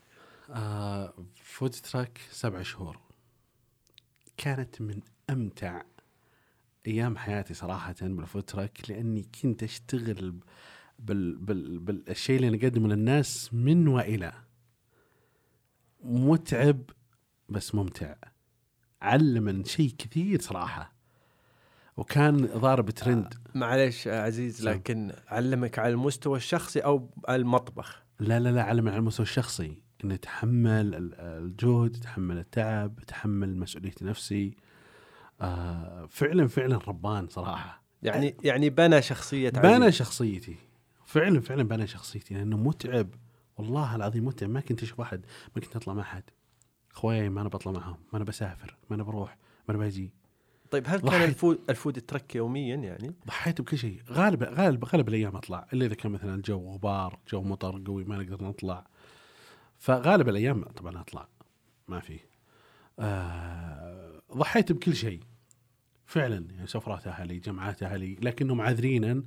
آه 0.49 1.13
food 1.43 1.71
truck 1.71 2.21
سبع 2.31 2.61
شهور. 2.61 2.99
كانت 4.37 4.81
من 4.81 4.99
أمتع 5.29 5.81
أيام 6.87 7.17
حياتي 7.17 7.53
صراحة 7.53 7.95
بال 8.01 8.15
food 8.15 8.43
truck 8.43 8.89
لأني 8.89 9.25
كنت 9.41 9.63
أشتغل 9.63 10.39
بال 10.99 11.37
بال 11.37 11.79
بالشيء 11.79 12.35
اللي 12.35 12.47
أنا 12.47 12.57
اقدمه 12.57 12.87
للناس 12.87 13.53
من 13.53 13.87
وإلى. 13.87 14.33
متعب 16.03 16.81
بس 17.49 17.75
ممتع. 17.75 18.15
علمني 19.01 19.63
شيء 19.63 19.93
كثير 19.97 20.41
صراحة. 20.41 20.93
وكان 21.97 22.45
ضارب 22.45 22.89
ترند. 22.89 23.33
معلش 23.55 24.05
يا 24.05 24.21
عزيز 24.21 24.61
سم. 24.61 24.69
لكن 24.69 25.11
علمك 25.27 25.79
على 25.79 25.93
المستوى 25.93 26.37
الشخصي 26.37 26.81
على 27.27 27.41
المطبخ؟ 27.41 28.03
لا 28.19 28.39
لا 28.39 28.49
لا 28.51 28.63
علم 28.63 28.87
على 28.87 28.97
المستوى 28.97 29.25
الشخصي. 29.25 29.81
اني 30.03 30.13
اتحمل 30.13 30.95
ال- 30.95 31.15
الجهد 31.19 31.95
اتحمل 31.95 32.37
التعب 32.37 32.99
اتحمل 32.99 33.57
مسؤولية 33.57 33.93
نفسي. 34.01 34.53
آه 35.41 36.05
فعلا 36.09 36.47
فعلا 36.47 36.77
ربان 36.87 37.27
صراحة. 37.27 37.83
يعني 38.03 38.37
يعني 38.43 38.69
بنى 38.69 39.01
شخصية 39.01 39.49
بنى 39.49 39.67
عزيز. 39.67 39.93
شخصيتي. 39.93 40.55
فعلا 41.09 41.41
فعلا 41.41 41.63
بنى 41.63 41.87
شخصيتي 41.87 42.33
لأنه 42.33 42.57
متعب. 42.57 43.07
والله 43.57 43.95
العظيم 43.95 44.25
متعب. 44.25 44.49
ما 44.49 44.59
كنت 44.59 44.83
أشوف 44.83 45.01
احد 45.01 45.25
ما 45.55 45.61
كنت 45.61 45.75
أطلع 45.75 45.93
مع 45.93 46.01
أحد. 46.01 46.23
اخوياي 46.91 47.29
ما 47.29 47.41
أنا 47.41 47.49
بطلع 47.49 47.71
معهم. 47.71 47.97
ما 48.13 48.17
أنا 48.17 48.25
بسافر 48.25 48.77
ما 48.89 48.95
أنا 48.95 49.03
بروح 49.03 49.37
ما 49.67 49.75
أنا 49.75 49.77
باجي 49.77 50.11
طيب 50.71 50.83
هل 50.87 50.99
كان. 50.99 51.21
الفود 51.21 51.59
الفود 51.69 52.01
ترك 52.01 52.35
يوميا 52.35 52.75
يعني؟ 52.75 53.13
ضحيت 53.27 53.61
بكل 53.61 53.77
شيء. 53.77 54.01
غالب 54.09 54.43
غالب 54.43 54.85
غالب 54.85 55.09
الأيام 55.09 55.35
أطلع. 55.35 55.67
إلا 55.73 55.85
إذا 55.85 55.95
كان 55.95 56.11
مثلا 56.11 56.35
الجو 56.35 56.71
غبار 56.71 57.19
جو 57.31 57.41
مطر 57.41 57.81
قوي 57.85 58.03
ما 58.03 58.17
نقدر 58.17 58.43
نطلع. 58.43 58.87
فغالب 59.79 60.29
الأيام 60.29 60.63
طبعا 60.63 61.01
أطلع. 61.01 61.27
ما 61.87 61.99
في. 61.99 62.19
آه 62.99 64.21
ضحيت 64.33 64.71
بكل 64.71 64.95
شيء. 64.95 65.19
فعلا 66.05 66.47
يعني 66.51 66.67
سفرات 66.67 67.07
أهلي 67.07 67.39
جمعات 67.39 67.83
أهلي 67.83 68.15
لكنهم 68.15 68.61
عاذرينا 68.61 69.23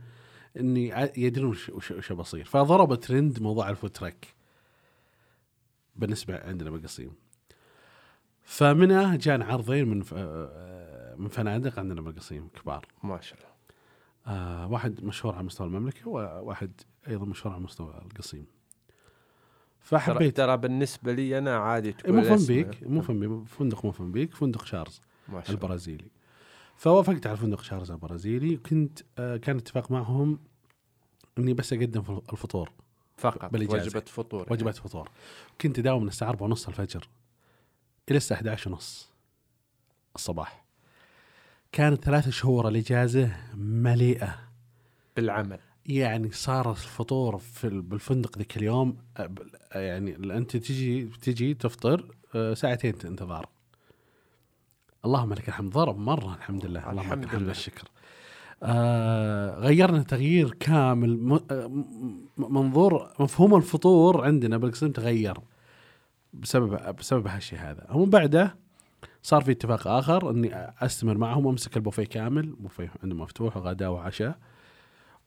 إنه 0.57 1.11
يدرون 1.17 1.57
وش 1.73 2.13
بيصير. 2.13 2.45
فضرب 2.45 2.95
ترند 2.95 3.43
موضوع 3.43 3.71
ال 3.71 3.76
food 3.76 3.97
truck 3.97 4.27
بالنسبة 5.97 6.39
عندنا 6.41 6.71
بالقصيم. 6.71 7.13
فمنها 8.43 9.17
جاء 9.17 9.43
عرضين 9.43 9.89
من 9.89 10.03
ف- 10.03 10.15
آه، 10.17 11.15
من 11.17 11.29
فنادق 11.29 11.79
عندنا 11.79 12.01
بالقصيم 12.01 12.49
كبار. 12.49 12.87
ما 13.03 13.21
شاء 13.21 13.39
الله. 13.39 13.53
آه 14.27 14.67
واحد 14.73 15.05
مشهور 15.05 15.35
على 15.35 15.45
مستوى 15.45 15.67
المملكة 15.67 16.09
وواحد 16.09 16.73
أيضا 17.09 17.25
مشهور 17.25 17.55
على 17.55 17.63
مستوى 17.63 18.03
القصيم. 18.07 18.47
فحبيت 19.81 20.37
ترى 20.37 20.57
بالنسبة 20.57 21.13
لي 21.13 21.39
أنا 21.39 21.57
عادي 21.57 21.93
تقول 21.93 22.15
مو 22.17 22.21
اسمه. 22.23 22.37
فنبيك 22.37 22.83
مو 22.83 23.01
فنبيك 23.01 23.47
فندق 23.49 23.85
مو 23.85 23.93
فنبيك 23.93 24.35
فندق 24.35 24.65
شارز 24.65 25.01
ما 25.29 25.41
شاء 25.41 25.51
الله. 25.51 25.51
البرازيلي. 25.51 26.07
فوافقت 26.83 27.27
على 27.27 27.37
فندق 27.37 27.63
شارز 27.63 27.91
البرازيلي 27.91 28.55
وكنت 28.55 29.01
آه 29.19 29.37
كان 29.37 29.57
اتفاق 29.57 29.91
معهم 29.91 30.39
إني 31.39 31.55
بس 31.55 31.73
أقدم 31.73 32.21
الفطور. 32.33 32.73
فقط. 33.17 33.55
وجبة 33.55 34.01
فطور 34.01 34.47
وجبات 34.53 34.77
فطور. 34.77 35.11
كنت 35.61 35.79
اداوم 35.79 36.03
من 36.03 36.09
الساعة 36.09 36.29
4 36.31 36.45
ونص 36.47 36.69
الفجر 36.69 37.09
إلى 38.09 38.17
الساعة 38.17 38.37
11 38.39 38.71
ونص 38.73 39.11
الصباح. 40.15 40.65
كانت 41.73 42.05
ثلاث 42.05 42.29
شهور 42.29 42.69
الإجازة 42.69 43.37
مليئة. 43.55 44.39
بالعمل. 45.17 45.59
يعني 45.87 46.31
صار 46.31 46.71
الفطور 46.71 47.39
في 47.39 47.67
ال- 47.67 47.83
بالفندق 47.83 48.39
ذيك 48.39 48.57
اليوم 48.57 48.97
يعني 49.75 50.17
أنت 50.37 50.57
تجي 50.57 51.05
تجي 51.05 51.55
تفطر 51.55 52.15
آه، 52.35 52.55
ساعتين 52.55 52.95
انتظار 53.05 53.49
اللهم 55.05 55.33
لك 55.33 55.49
الحمد. 55.49 55.73
ضرب 55.73 55.99
مرة 55.99 56.35
الحمد 56.35 56.67
لله 56.67 56.91
اللهم 56.91 56.99
الحمد 56.99 57.19
لك 57.19 57.25
الحمد 57.25 57.41
لله. 57.41 57.49
والشكر. 57.49 57.89
آه 58.63 59.59
غيرنا 59.59 60.03
تغيير 60.03 60.51
كامل 60.61 61.41
آه، 61.51 61.85
منظور 62.39 63.11
مفهوم 63.21 63.55
الفطور 63.57 64.25
عندنا 64.25 64.57
بالقسم 64.57 64.93
تغير 64.93 65.39
بسبب 66.33 66.97
بسبب 66.97 67.27
هالشيء 67.27 67.59
هذا. 67.59 67.87
ومن 67.91 68.11
بعده 68.11 68.57
صار 69.23 69.43
في 69.43 69.51
اتفاق 69.51 69.89
آخر 69.89 70.31
إني 70.31 70.55
أستمر 70.55 71.19
معهم 71.19 71.47
وامسك 71.47 71.77
البوفيه 71.77 72.05
كامل 72.05 72.47
بوفيه 72.53 72.93
عندهم 73.03 73.21
مفتوح 73.21 73.57
وغداء 73.57 73.91
وعشاء 73.91 74.39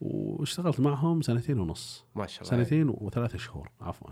واشتغلت 0.01 0.79
معهم 0.79 1.21
سنتين 1.21 1.59
ونص. 1.59 2.05
ما 2.15 2.27
شاء 2.27 2.47
الله. 2.47 2.63
سنتين 2.63 2.89
وثلاثة 2.89 3.37
شهور 3.37 3.69
عفوا. 3.81 4.09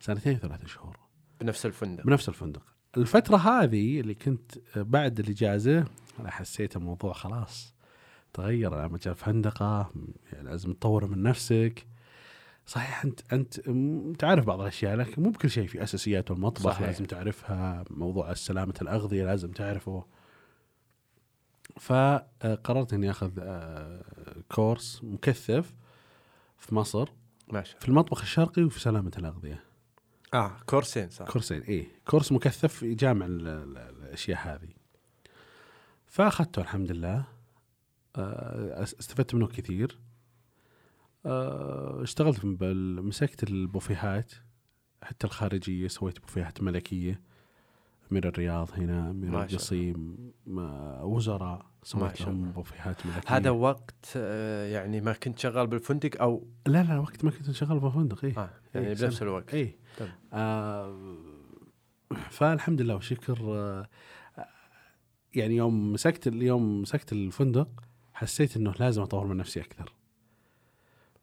سنتين 0.00 0.34
وثلاثة 0.34 0.66
شهور. 0.66 0.96
بنفس 1.40 1.66
الفندق. 1.66 2.04
بنفس 2.04 2.28
الفندق. 2.28 2.62
الفترة 2.96 3.36
هذه 3.36 4.00
اللي 4.00 4.14
كنت 4.14 4.52
بعد 4.76 5.20
الإجازة 5.20 5.84
أنا 6.20 6.30
حسيت 6.30 6.76
الموضوع 6.76 7.12
خلاص 7.12 7.74
تغير. 8.32 8.74
أنا 8.74 8.88
مجال 8.88 9.14
فندقة 9.14 9.90
يعني 10.32 10.48
لازم 10.48 10.72
تطور 10.72 11.06
من 11.06 11.22
نفسك. 11.22 11.86
صحيح 12.66 13.04
أنت 13.04 13.32
أنت 13.32 13.60
تعرف 14.18 14.46
بعض 14.46 14.60
الأشياء 14.60 14.96
لكن 14.96 15.22
مو 15.22 15.30
بكل 15.30 15.50
شيء 15.50 15.66
في 15.66 15.82
أساسيات 15.82 16.30
المطبخ 16.30 16.64
صحيح. 16.72 16.86
لازم 16.86 17.04
تعرفها. 17.04 17.84
موضوع 17.90 18.34
سلامة 18.34 18.74
الأغذية 18.82 19.24
لازم 19.24 19.50
تعرفه. 19.50 20.04
فقررت 21.80 22.92
إني 22.92 23.10
أخذ 23.10 23.30
آه، 23.38 24.02
كورس 24.48 25.00
مكثف 25.04 25.74
في 26.58 26.74
مصر 26.74 27.08
ما 27.52 27.62
شاء 27.62 27.80
في 27.80 27.88
المطبخ 27.88 28.20
الشرقي 28.20 28.62
وفي 28.62 28.80
سلامة 28.80 29.12
الأغذية. 29.18 29.50
الله 29.50 29.65
آه 30.36 30.56
كورسين 30.66 31.10
صح 31.10 31.26
كورسين 31.30 31.62
اي 31.62 31.86
كورس 32.06 32.32
مكثف 32.32 32.82
يجامع 32.82 33.26
ال- 33.26 33.48
ال- 33.48 33.78
الأشياء 33.78 34.38
هذه. 34.38 34.68
فأخذته 36.06 36.62
الحمد 36.62 36.92
لله. 36.92 37.24
آه، 38.16 38.82
استفدت 38.82 39.34
منه 39.34 39.46
كثير. 39.46 39.98
آه، 41.26 42.02
اشتغلت 42.02 42.44
مسكت 42.44 43.42
البوفيهات 43.42 44.32
حتى 45.02 45.26
الخارجية 45.26 45.88
سويت 45.88 46.20
بوفيهات 46.20 46.62
ملكية. 46.62 47.20
امير 48.12 48.28
الرياض 48.28 48.70
هنا 48.76 49.10
امير 49.10 49.42
القصيم 49.42 50.16
وزراء 51.02 51.58
ما 51.58 51.59
شاء 51.59 51.62
الله 51.62 51.66
سويت 51.82 52.28
لهم. 52.28 52.50
بوفيهات 52.52 53.06
ملكيه 53.06 53.36
هذا 53.36 53.50
وقت 53.50 54.12
آه 54.16 54.66
يعني 54.66 55.00
ما 55.00 55.12
كنت 55.12 55.38
شغال 55.38 55.66
بالفندق 55.66 56.22
أو 56.22 56.48
لا 56.66 56.82
لا 56.82 56.98
وقت 56.98 57.24
ما 57.24 57.30
كنت 57.30 57.50
شغال 57.50 57.80
بالفندق 57.80 58.24
إيه 58.24 58.38
آه 58.38 58.50
يعني 58.74 58.86
إيه، 58.86 58.94
بنفس. 58.94 59.22
الوقت 59.22 59.54
اي 59.54 59.78
تمام. 59.96 60.12
آه 60.32 61.16
فالحمد 62.30 62.80
لله 62.80 62.96
وشكر 62.96 63.38
آه 63.42 63.88
يعني 65.34 65.56
يوم 65.56 65.92
مسكت 65.92 66.26
اليوم 66.26 66.82
مسكت 66.82 67.12
الفندق 67.12 67.68
حسيت 68.14 68.56
إنه 68.56 68.74
لازم 68.80 69.02
أطور 69.02 69.26
من 69.26 69.36
نفسي 69.36 69.60
أكثر 69.60 69.92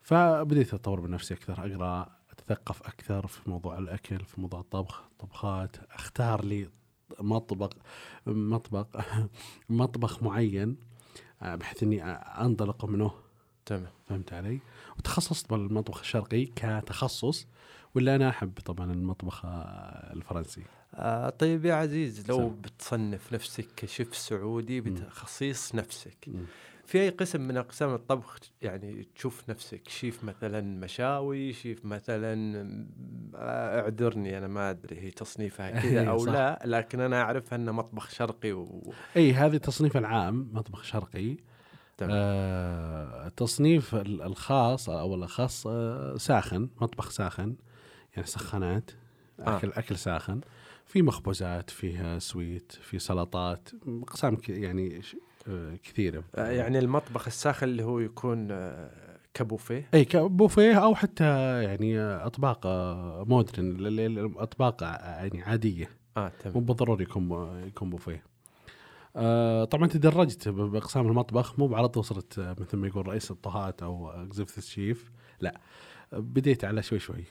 فبديت 0.02 0.74
أطور 0.74 1.02
من 1.02 1.10
نفسي 1.10 1.34
أكثر 1.34 1.54
أقرأ 1.54 2.23
أتثقف 2.44 2.82
أكثر 2.84 3.28
في 3.28 3.50
موضوع 3.50 3.78
الأكل 3.78 4.20
في 4.26 4.42
موضوع 4.42 4.60
الطبخ 4.60 5.04
طبخات 5.20 5.76
أختار 5.92 6.46
لي 6.46 6.70
مطبخ 7.20 7.70
مطبخ 8.28 8.86
مطبخ 9.70 10.24
معين 10.24 10.78
آه، 11.42 11.56
بحيث 11.56 11.84
إني 11.84 12.04
أنطلق 12.04 12.86
منه 12.86 13.12
تمام 13.66 13.88
فهمت 14.10 14.34
علي؟ 14.34 14.60
وتخصصت 14.98 15.50
بالمطبخ 15.50 16.00
الشرقي 16.00 16.46
كتخصص 16.46 17.48
ولا 17.96 18.16
أنا 18.16 18.30
أحب 18.30 18.60
طبعا 18.66 18.92
المطبخ 18.92 19.46
آه، 19.46 20.14
الفرنسي 20.14 20.64
آه 20.94 21.30
طيب 21.30 21.66
يا 21.66 21.74
عزيز 21.74 22.30
لو 22.30 22.38
سلام. 22.38 22.62
بتصنف 22.62 23.34
نفسك 23.34 23.68
كشيف 23.76 24.16
سعودي. 24.16 24.82
بتخصيص 24.82 25.76
نفسك 25.76 26.18
مم. 26.28 26.46
في 26.86 27.02
أي 27.02 27.10
قسم 27.10 27.42
من 27.42 27.58
أقسام 27.58 27.94
الطبخ 27.94 28.38
يعني 28.62 29.08
تشوف 29.16 29.50
نفسك 29.50 29.90
شيف 29.90 30.24
مثلا 30.24 30.62
مشاوي 30.62 31.54
شيف 31.54 31.86
مثلا 31.86 32.64
آه، 33.36 33.80
اعذرني 33.82 34.38
أنا 34.38 34.48
ما 34.48 34.70
أدري 34.70 35.02
هي 35.02 35.12
تصنيفها 35.12 35.72
كذا 35.82 36.10
أو 36.10 36.18
صح. 36.18 36.32
لا 36.32 36.62
لكن 36.66 37.00
أنا 37.00 37.22
أعرف 37.22 37.54
أنه 37.54 37.72
مطبخ 37.72 38.10
شرقي 38.10 38.52
و... 38.52 38.94
إي 39.18 39.34
هذه 39.34 39.56
التصنيف 39.56 39.98
العام 39.98 40.50
مطبخ 40.54 40.84
شرقي 40.84 41.38
تمام. 41.98 42.12
آه 42.14 43.28
التصنيف 43.28 43.96
ال- 43.96 44.22
الخاص 44.22 44.90
أو 44.90 45.16
الأخص 45.16 45.68
آه 45.68 46.18
ساخن 46.18 46.70
مطبخ 46.82 47.10
ساخن 47.10 47.56
يعني 48.16 48.28
سخانات 48.28 48.92
آه. 49.40 49.58
أكل 49.58 49.72
أكل 49.74 49.98
ساخن 49.98 50.42
في 50.86 51.02
مخبوزات 51.02 51.70
فيها 51.70 52.20
سويت 52.20 52.72
في 52.72 53.00
سلطات 53.00 53.70
أقسام 53.88 54.38
يعني 54.50 54.98
آه 54.98 55.02
كثيرة. 55.84 56.24
آه، 56.36 56.52
يعني 56.52 56.80
المطبخ 56.80 57.28
الساخن 57.28 57.68
اللي 57.68 57.84
هو 57.84 58.00
يكون 58.00 58.48
آه، 58.52 58.90
كبوفيه؟ 59.34 59.88
إي 59.94 60.06
كبوفيه 60.06 60.74
أو 60.84 60.96
حتى 60.96 61.64
يعني 61.64 62.00
أطباق 62.02 62.66
آه، 62.66 63.26
modern 63.28 64.34
أطباق 64.38 64.84
يعني 64.84 65.42
عادية. 65.44 65.90
آه 66.18 66.32
مو 66.46 66.52
تمام 66.52 66.66
بالضروري 66.66 67.04
يكون 67.04 67.62
يكون 67.68 67.90
بوفيه. 67.90 68.24
آه 69.16 69.64
طبعا 69.66 69.88
تدرجت 69.88 70.50
بأقسام 70.50 71.08
المطبخ 71.08 71.60
بعض 71.60 71.98
وصلت 71.98 72.40
آه، 72.40 72.56
مثل 72.60 72.78
ما 72.78 72.88
يقول 72.88 73.08
رئيس 73.08 73.32
الطهاة 73.32 73.76
أو 73.82 74.10
executive 74.10 74.66
chef 74.66 75.12
لا. 75.40 75.60
آه، 76.14 76.18
بديت 76.20 76.66
على 76.66 76.84
شوي 76.84 77.00
شوي. 77.00 77.24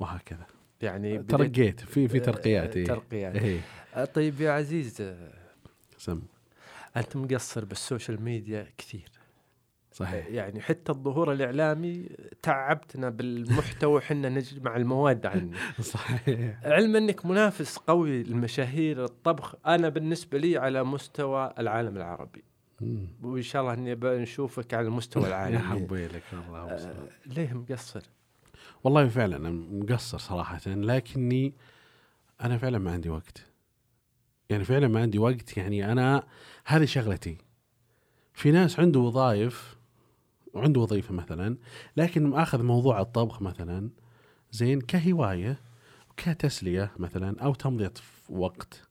وهكذا. 0.00 0.46
يعني 0.82 1.22
ترقيت 1.22 1.80
في 1.80 2.08
في 2.08 2.18
آه، 2.18 2.20
ترقيات 2.20 2.76
إيه. 2.76 2.84
ترقيات. 2.84 3.62
آه، 3.94 4.04
طيب 4.04 4.40
يا 4.40 4.50
عزيز 4.50 5.00
آه، 5.00 5.32
سم. 5.98 6.22
أنت 6.96 7.16
مقصر 7.16 7.64
بالسوشيال 7.64 8.22
ميديا 8.22 8.68
كثير. 8.78 9.10
صحيح. 9.92 10.26
يعني 10.26 10.60
حتى 10.60 10.92
الظهور 10.92 11.32
الإعلامي 11.32 12.08
تعبتنا 12.42 13.08
بالمحتوى 13.08 14.00
حنا 14.00 14.28
نجمع 14.28 14.76
المواد 14.76 15.26
عنه. 15.26 15.56
صحيح. 15.80 16.60
علما 16.64 16.98
إنك 16.98 17.26
منافس 17.26 17.76
قوي 17.76 18.22
للمشاهير 18.22 19.04
الطبخ. 19.04 19.54
أنا 19.66 19.88
بالنسبة 19.88 20.38
لي 20.38 20.58
على 20.58 20.84
مستوى 20.84 21.52
العالم 21.58 21.96
العربي. 21.96 22.44
مم. 22.80 23.06
وإن 23.22 23.42
شاء 23.42 23.62
الله 23.62 23.74
إني 23.74 23.94
بنشوفك 23.94 24.74
على 24.74 24.86
المستوى 24.86 25.22
يا 25.24 25.28
العالمي 25.28 25.58
حبي 25.58 26.06
لك 26.06 26.22
الله 26.32 26.58
آه،. 26.58 27.08
ليه 27.26 27.52
مقصر؟ 27.52 28.02
والله 28.84 29.08
فعلا 29.08 29.50
مقصر 29.50 30.18
صراحة 30.18 30.60
لكني 30.66 31.54
أنا 32.40 32.58
فعلا 32.58 32.78
ما 32.78 32.92
عندي 32.92 33.08
وقت. 33.08 33.51
يعني 34.50 34.64
فعلا 34.64 34.88
ما 34.88 35.00
عندي 35.00 35.18
وقت. 35.18 35.56
يعني 35.56 35.92
أنا 35.92 36.26
هذه 36.64 36.84
شغلتي. 36.84 37.38
في 38.34 38.50
ناس 38.50 38.80
عنده 38.80 39.00
وظائف 39.00 39.76
وعنده 40.54 40.80
وظيفة 40.80 41.14
مثلا 41.14 41.56
لكن 41.96 42.26
مأخذ 42.26 42.62
موضوع 42.62 43.00
الطبخ 43.00 43.42
مثلا 43.42 43.90
زين 44.50 44.80
كهواية 44.80 45.60
وكتسليه 46.10 46.92
مثلا 46.98 47.40
أو 47.40 47.54
تمضية 47.54 47.92
وقت. 48.28 48.88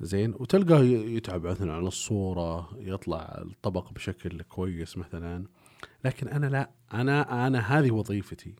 زين 0.00 0.34
وتلقاه 0.34 0.82
يتعب 0.82 1.46
مثلا 1.46 1.72
على 1.72 1.88
الصورة 1.88 2.70
يطلع 2.78 3.42
الطبق 3.42 3.92
بشكل 3.92 4.42
كويس 4.42 4.98
مثلا. 4.98 5.44
لكن 6.04 6.28
أنا 6.28 6.46
لا 6.46 6.70
أنا 6.92 7.46
أنا 7.46 7.58
هذه 7.58 7.90
وظيفتي. 7.90 8.54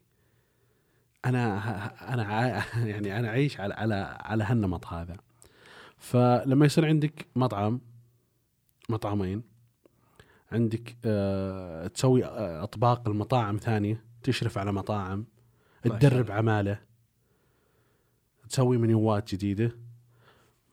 أنا 1.24 2.14
أنا 2.14 2.48
يعني 2.90 3.18
أنا 3.18 3.28
أعيش 3.28 3.60
على 3.60 3.74
على 3.74 3.94
على 4.20 4.44
هالنمط 4.44 4.86
هذا. 4.86 5.16
فلما 5.96 6.66
يصير 6.66 6.86
عندك 6.86 7.26
مطعم 7.36 7.80
مطعمين 8.88 9.42
عندك 10.52 10.96
آه 11.04 11.86
تسوي 11.86 12.24
آه 12.24 12.62
أطباق 12.62 13.08
المطاعم 13.08 13.56
ثانية 13.56 14.04
تشرف 14.22 14.58
على 14.58 14.72
مطاعم 14.72 15.26
تدرب. 15.82 16.30
عمالة 16.30 16.80
تسوي 18.48 18.78
منيوات 18.78 19.34
جديدة 19.34 19.72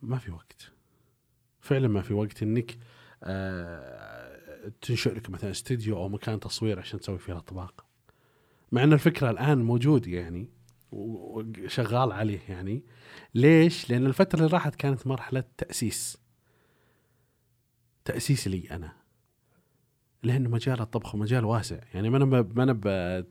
ما 0.02 0.18
في 0.18 0.32
وقت. 0.32 0.72
فعلا 1.60 1.88
ما 1.88 2.02
في 2.02 2.14
وقت 2.14 2.44
إنك 2.44 2.78
آه 3.24 4.72
تنشئ 4.82 5.14
لك 5.14 5.30
مثلا 5.30 5.52
استديو 5.52 5.98
أو 5.98 6.10
مكان 6.10 6.40
تصوير 6.40 6.80
عشان 6.80 7.00
تسوي 7.00 7.18
فيه 7.20 7.34
الأطباق. 7.34 7.85
مع 8.76 8.84
إن 8.84 8.94
الفكرة 8.94 9.30
الآن 9.30 9.64
موجود 9.64 10.08
يعني 10.08 10.50
وشغال 10.92 12.12
عليه 12.12 12.40
يعني. 12.50 12.84
ليش؟ 13.36 13.90
لأن 13.90 14.06
الفترة 14.06 14.40
اللي 14.40 14.50
راحت 14.52 14.76
كانت 14.76 15.08
مرحلة 15.08 15.44
تأسيس. 15.58 16.18
تأسيس 18.06 18.48
لي 18.48 18.68
أنا. 18.72 18.94
لأنه 20.24 20.50
مجال 20.50 20.82
الطبخ 20.82 21.16
مجال 21.16 21.46
واسع. 21.46 21.80
يعني 21.94 22.10
ما 22.10 22.18
أنا 22.18 22.26
ما 22.26 22.64
أنا 22.64 23.24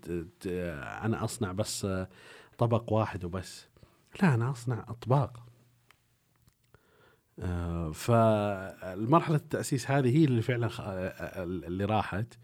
أنا 1.06 1.24
أصنع 1.24 1.52
بس 1.52 1.84
آه، 1.84 2.08
طبق 2.58 2.92
واحد 2.92 3.24
وبس. 3.24 3.66
لا 4.22 4.34
أنا 4.34 4.50
أصنع 4.50 4.84
أطباق. 4.88 5.46
آه، 7.38 7.90
فالمرحلة 7.90 9.36
التأسيس 9.36 9.90
هذه 9.90 10.16
هي 10.18 10.24
اللي 10.24 10.42
فعلا 10.42 10.68
خ- 10.68 10.80
آه، 10.80 11.44
اللي 11.44 11.84
راحت. 11.84 12.34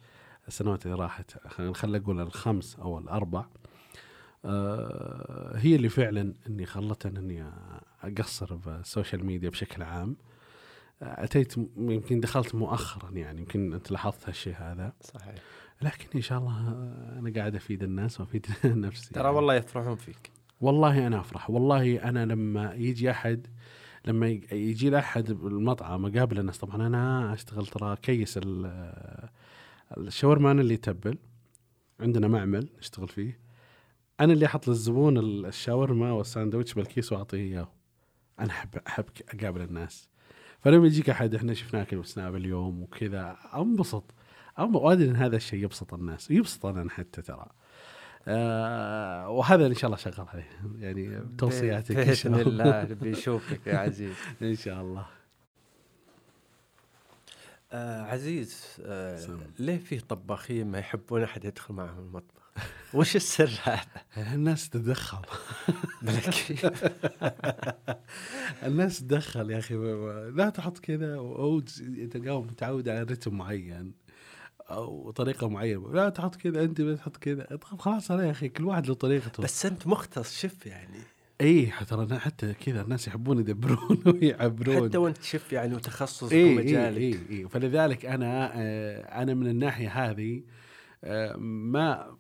السنوات 0.51 0.87
اللي 0.87 0.97
راحت 0.97 1.47
خلينا 1.49 1.99
نقول 1.99 2.21
الخمس 2.21 2.77
أو 2.77 2.99
الأربع 2.99 3.45
آه، 4.45 5.57
هي 5.57 5.77
اللي 5.77 5.89
فعلا 5.89 6.35
إني 6.47 6.67
خلتني 6.67 7.19
إني 7.19 7.53
أقصر 8.03 8.55
بالسوشيال 8.55 9.27
ميديا 9.27 9.49
بشكل 9.51 9.83
عام. 9.83 10.17
آه، 11.03 11.25
أتيت 11.25 11.57
يمكن 11.77 12.21
دخلت 12.21 12.55
مؤخرا 12.55 13.11
يعني 13.11 13.41
يمكن 13.41 13.73
أنت 13.75 13.91
لاحظت 13.91 14.29
هالشيء 14.29 14.55
هذا. 14.59 14.93
صحيح. 15.01 15.35
لكن 15.83 16.07
إن 16.15 16.21
شاء 16.21 16.39
الله 16.39 16.59
أنا 17.19 17.33
قاعد 17.37 17.55
أفيد 17.55 17.83
الناس 17.83 18.21
وأفيد 18.21 18.47
نفسي. 18.65 19.15
ترى 19.15 19.25
يعني. 19.25 19.37
والله 19.37 19.55
يفرحون 19.55 19.97
فيك. 19.97 20.31
والله 20.61 21.07
أنا 21.07 21.21
أفرح. 21.21 21.51
والله 21.51 21.97
أنا 22.09 22.25
لما 22.27 22.75
يجي 22.75 23.11
أحد 23.11 23.47
لما 24.05 24.29
يج- 24.29 24.53
يجي 24.53 24.99
احد 24.99 25.33
بالمطعم 25.33 26.07
أقابل 26.07 26.39
الناس 26.39 26.59
طبعا 26.59 26.87
أنا 26.87 27.33
أشتغل 27.33 27.67
ترى 27.67 27.97
كيس 27.97 28.39
ال- 28.43 29.29
الشاورما 29.99 30.51
أنا 30.51 30.61
اللي 30.61 30.75
يتبل 30.75 31.19
عندنا 32.01 32.29
معمل 32.29 32.69
نشتغل 32.79 33.09
فيه. 33.09 33.41
أنا 34.21 34.33
اللي 34.33 34.47
أحط 34.47 34.69
للزبون 34.69 35.19
ال- 35.19 35.47
الشاورما 35.47 36.13
والساندويتش 36.13 36.75
بالكيس 36.75 37.13
وأعطيه 37.13 37.39
إياه. 37.39 37.69
أنا 38.41 38.51
احب 38.51 38.69
أحب 38.87 39.05
أقابل 39.35 39.61
الناس. 39.63 40.09
فلما 40.61 40.87
يجيك 40.87 41.11
أحد 41.11 41.35
إحنا 41.35 41.55
شفناك 41.55 41.93
وسناب 41.93 42.37
اليوم 42.37 42.83
وكذا 42.83 43.37
أنبسط. 43.55 44.15
أم- 44.59 44.61
وأدري 44.61 45.11
إن 45.11 45.17
هذا 45.17 45.37
الشيء 45.37 45.65
يبسط 45.65 45.95
الناس. 45.95 46.31
يبسط 46.31 46.67
أنا 46.67 46.91
حتى 46.91 47.23
ترى. 47.23 47.47
آه 48.29 49.29
وهذا 49.29 49.67
إن 49.67 49.75
شاء 49.75 49.87
الله 49.87 49.97
شغال 49.97 50.29
عليه. 50.29 50.49
يعني 50.79 51.21
توصياتك 51.39 51.97
باذن 51.97 52.35
الله 52.35 52.83
نبي 52.83 53.11
نشوفك 53.11 53.67
يا 53.67 53.77
عزيز. 53.79 54.15
إن 54.43 54.55
شاء 54.55 54.81
الله. 54.81 55.07
آه 57.73 58.03
عزيز 58.03 58.65
آه. 58.81 59.39
ليه 59.59 59.79
في 59.79 60.01
طباخين 60.01 60.67
ما 60.67 60.79
يحبون 60.79 61.23
أحد 61.23 61.45
يدخل 61.45 61.75
معهم 61.75 61.99
المطبخ؟ 61.99 62.41
وش 62.95 63.17
السر 63.17 63.61
هذا؟ 63.63 64.35
الناس 64.35 64.69
تتدخل. 64.69 65.23
الناس 68.67 68.99
تدخل 69.01 69.51
يا 69.51 69.59
أخي 69.59 69.75
لا 70.35 70.51
تحط 70.51 70.79
كذا 70.79 71.17
أو 71.17 71.61
تلقاهم 72.11 72.47
متعود 72.47 72.89
على 72.89 73.03
رتم 73.03 73.35
معين 73.35 73.93
أو 74.71 75.11
طريقة 75.11 75.49
معينة 75.49 75.93
لا 75.93 76.09
تحط 76.09 76.37
كذا 76.37 76.63
أنت 76.63 76.81
بتحط 76.81 77.17
كذا 77.17 77.45
طب 77.45 77.79
خلاص 77.79 78.11
أنا 78.11 78.27
يا 78.27 78.31
أخي 78.31 78.49
كل 78.49 78.65
واحد 78.65 78.87
له 78.87 78.95
طريقته 78.95 79.43
بس 79.43 79.67
أنت 79.67 79.87
مختص 79.87 80.39
شف 80.39 80.67
يعني 80.67 81.01
اي 81.41 81.73
ترى 81.89 82.19
حتى 82.19 82.55
كذا 82.55 82.83
الناس 82.83 83.09
يحبون 83.09 83.39
يدبرون 83.39 84.03
ويعبرون. 84.23 84.89
حتى 84.89 84.99
وانت 84.99 85.23
شف 85.23 85.53
يعني 85.53 85.75
وتخصصك 85.75 86.33
اي 86.33 86.45
ومجالك. 86.45 86.97
اي 86.99 87.13
اي 87.13 87.19
إيه. 87.31 87.47
فلذلك 87.47 88.07
أنا 88.07 88.53
آه، 88.55 89.23
أنا 89.23 89.35
من 89.35 89.47
الناحية 89.47 89.89
هذه 89.89 90.43
آه، 91.05 91.37
ما 91.37 92.17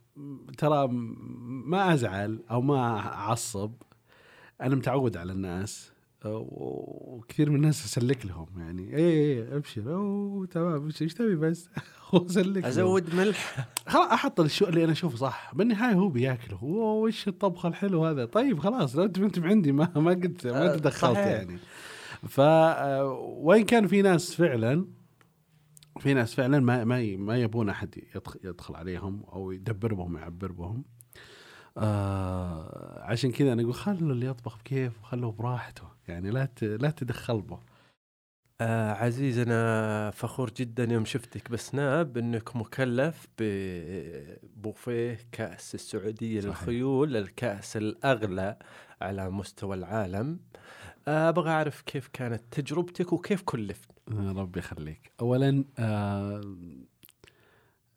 ترى 0.58 0.88
ما 1.66 1.94
أزعل 1.94 2.42
أو 2.50 2.60
ما 2.60 2.98
أعصب. 2.98 3.72
أنا 4.60 4.74
متعود 4.74 5.16
على 5.16 5.32
الناس. 5.32 5.92
وكثير 6.24 7.50
من 7.50 7.56
الناس 7.56 7.84
أسلك 7.84 8.26
لهم 8.26 8.46
يعني. 8.58 8.96
اي 8.96 9.04
اي 9.04 9.56
أبشر. 9.56 9.94
أوه 9.94 10.46
تمام 10.46 10.90
إيش 11.00 11.14
تبي 11.14 11.36
بس؟ 11.36 11.68
اسلك. 12.14 12.64
أزود 12.64 13.14
ملح. 13.14 13.68
خلاص 13.86 14.12
أحط 14.12 14.40
الشيء 14.40 14.68
اللي 14.68 14.84
أنا 14.84 14.92
أشوفه 14.92 15.16
صح. 15.16 15.52
بالنهاية 15.54 15.94
هو 15.94 16.08
بياكله. 16.08 16.56
هو 16.56 17.04
وش 17.04 17.28
الطبخة 17.28 17.68
الحلو 17.68 18.06
هذا؟ 18.06 18.24
طيب 18.24 18.58
خلاص 18.58 18.96
لو 18.96 19.04
انت 19.04 19.38
عندي 19.38 19.72
ما 19.72 19.92
ما 19.96 20.10
قد 20.10 20.40
ما 20.44 20.72
آه، 20.72 20.76
تدخلت 20.76 21.12
صحيح. 21.12 21.26
يعني. 21.26 21.58
ف 22.28 22.40
آه، 22.40 23.04
وين 23.38 23.64
كان 23.64 23.86
في 23.86 24.02
ناس 24.02 24.34
فعلا 24.34 24.86
في 26.00 26.14
ناس 26.14 26.34
فعلا 26.34 26.60
ما 26.60 26.84
ما 27.16 27.36
يبون 27.36 27.68
أحد 27.68 27.94
يدخل 28.44 28.74
عليهم 28.74 29.22
أو 29.32 29.50
يدبر 29.50 29.94
بهم 29.94 30.16
يعبر 30.16 30.52
بهم 30.52 30.84
آه 31.80 33.00
عشان 33.02 33.32
كذا 33.32 33.52
أنا 33.52 33.62
أقول 33.62 33.74
خلوا 33.74 34.12
اللي 34.12 34.26
يطبخ 34.26 34.58
بكيف 34.58 35.00
وخلوه 35.02 35.32
براحته 35.32 35.84
يعني 36.08 36.30
لا 36.30 36.48
لا 36.62 36.90
تدخل 36.90 37.40
به 37.40 37.58
آه 38.60 38.92
عزيز 38.92 39.38
أنا 39.38 40.10
فخور 40.10 40.50
جدا 40.50 40.84
يوم 40.84 41.04
شفتك 41.04 41.50
بسناب 41.50 42.18
إنك 42.18 42.56
مكلف 42.56 43.26
ببوفيه 43.38 45.18
كأس 45.32 45.74
السعودية 45.74 46.40
صحيح. 46.40 46.50
للخيول 46.50 47.16
الكأس 47.16 47.76
الأغلى 47.76 48.56
على 49.00 49.30
مستوى 49.30 49.76
العالم. 49.76 50.40
آه، 51.08 51.28
أبغى 51.28 51.50
أعرف 51.50 51.80
كيف 51.80 52.08
كانت 52.12 52.42
تجربتك 52.50 53.12
وكيف 53.12 53.42
كلفت؟ 53.42 53.90
ربي 54.10 54.58
يخليك. 54.58 55.12
اولا 55.20 55.64
آه 55.78 56.40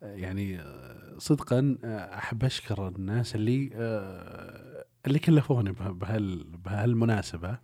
يعني 0.04 0.60
آه، 0.60 1.16
صدقا 1.18 1.78
آه، 1.84 2.18
احب 2.18 2.44
اشكر 2.44 2.88
الناس 2.88 3.36
اللي 3.36 3.70
آه 3.74 4.86
اللي 5.08 5.20
كلفوني 5.20 5.72
به- 5.72 5.92
بهال 5.92 6.44
بهالمناسبة. 6.44 7.58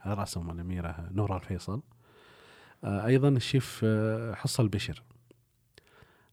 على 0.00 0.14
رأسهم 0.14 0.50
الأميرة 0.50 1.08
نورا 1.12 1.36
الفيصل. 1.36 1.82
أيضا 2.84 3.28
الشيف 3.28 3.80
آه 3.84 4.34
حصل 4.34 4.68
بشر. 4.68 5.02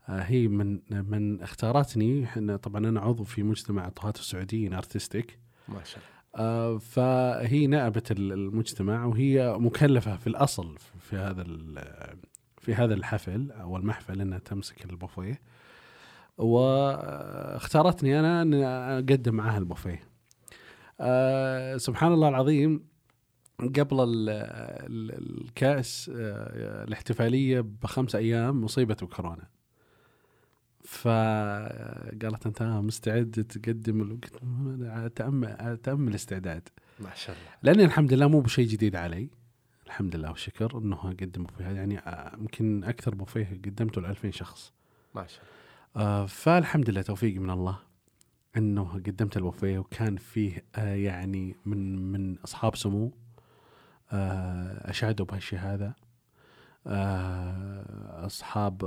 آه 0.09 0.19
هي 0.21 0.47
من 0.47 0.79
من 0.91 1.41
اختارتني. 1.41 2.23
إحنا 2.23 2.57
طبعا 2.57 2.87
أنا 2.89 2.99
عضو 3.01 3.23
في 3.23 3.43
مجتمع 3.43 3.87
الطهاة 3.87 4.13
السعوديين 4.19 4.73
ارتستيك 4.73 5.39
ما 5.67 5.83
شاء 5.83 5.99
الله. 6.35 6.77
فهي 6.79 7.67
نائبة 7.67 8.03
ال- 8.11 8.31
المجتمع 8.31 9.05
وهي 9.05 9.53
مكلفة 9.59 10.17
في 10.17 10.27
الأصل 10.27 10.77
في 10.99 11.15
هذا 11.15 11.41
في 12.61 12.73
هذا 12.75 12.93
الحفل 12.93 13.51
أو 13.51 13.77
المحفل 13.77 14.21
أنها 14.21 14.39
تمسك 14.39 14.85
البوفيه 14.85 15.41
واختارتني 16.37 18.19
أنا 18.19 18.41
أن 18.41 18.53
أقدم 18.53 19.35
معها 19.35 19.57
البوفيه. 19.57 20.03
آه، 20.99 21.77
سبحان 21.77 22.13
الله 22.13 22.29
العظيم 22.29 22.83
قبل 23.59 23.99
ال- 24.03 24.29
ال- 24.29 25.41
الكأس 25.47 26.11
آه، 26.15 26.83
الاحتفالية 26.83 27.61
بخمس 27.81 28.15
أيام 28.15 28.63
مصيبة 28.63 28.97
بكورونا 29.01 29.47
فقالت 30.85 32.45
أنت 32.45 32.63
مستعد 32.63 33.45
تقدم 33.49 34.09
قلت 34.11 34.35
تأمل 35.17 35.77
تأمل 35.83 36.15
استعداد. 36.15 36.69
ما 36.99 37.13
شاء 37.15 37.35
الله. 37.35 37.51
لأني 37.63 37.85
الحمد 37.85 38.13
لله 38.13 38.27
مو 38.27 38.39
بشيء 38.39 38.67
جديد 38.67 38.95
علي. 38.95 39.29
الحمد 39.91 40.15
لله 40.15 40.29
والشكر 40.29 40.77
إنه 40.77 40.95
اقدم 40.95 41.43
بوفيه. 41.43 41.65
يعني 41.65 41.99
آه، 41.99 42.35
يمكن 42.37 42.83
أكثر 42.83 43.15
بوفيه 43.15 43.61
قدمته 43.65 44.01
ل 44.01 44.05
2000 44.05 44.31
شخص. 44.31 44.73
ما 45.15 45.27
شاء 45.27 45.43
الله. 45.95 46.07
آه، 46.07 46.25
فالحمد 46.25 46.89
لله 46.89 47.01
توفيق 47.01 47.41
من 47.41 47.49
الله 47.49 47.79
إنه 48.57 48.83
قدمت 48.93 49.37
البوفيه 49.37 49.79
وكان 49.79 50.17
فيه 50.17 50.63
آه، 50.75 50.95
يعني 50.95 51.55
من 51.65 52.11
من 52.11 52.37
أصحاب 52.37 52.75
سمو 52.75 53.11
آه، 54.11 54.89
اشادوا 54.89 55.25
بهالشهاده 55.25 55.95
آه، 56.87 58.25
أصحاب 58.25 58.85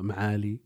معالي 0.00 0.60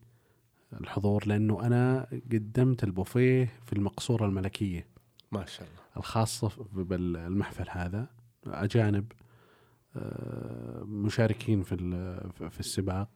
الحضور 0.81 1.27
لأنه 1.27 1.67
أنا 1.67 2.07
قدمت 2.33 2.85
البوفيه 2.85 3.53
في 3.67 3.73
المقصورة 3.73 4.27
الملكية 4.27 4.87
ما 5.33 5.45
شاء 5.47 5.69
الله. 5.69 5.83
الخاصة 5.97 6.67
بالمحفل 6.73 7.67
هذا 7.71 8.09
أجانب. 8.47 9.13
آه، 9.13 9.22
مشاركين 10.85 11.63
في 11.63 11.77
في 12.51 12.61
السباق. 12.61 13.09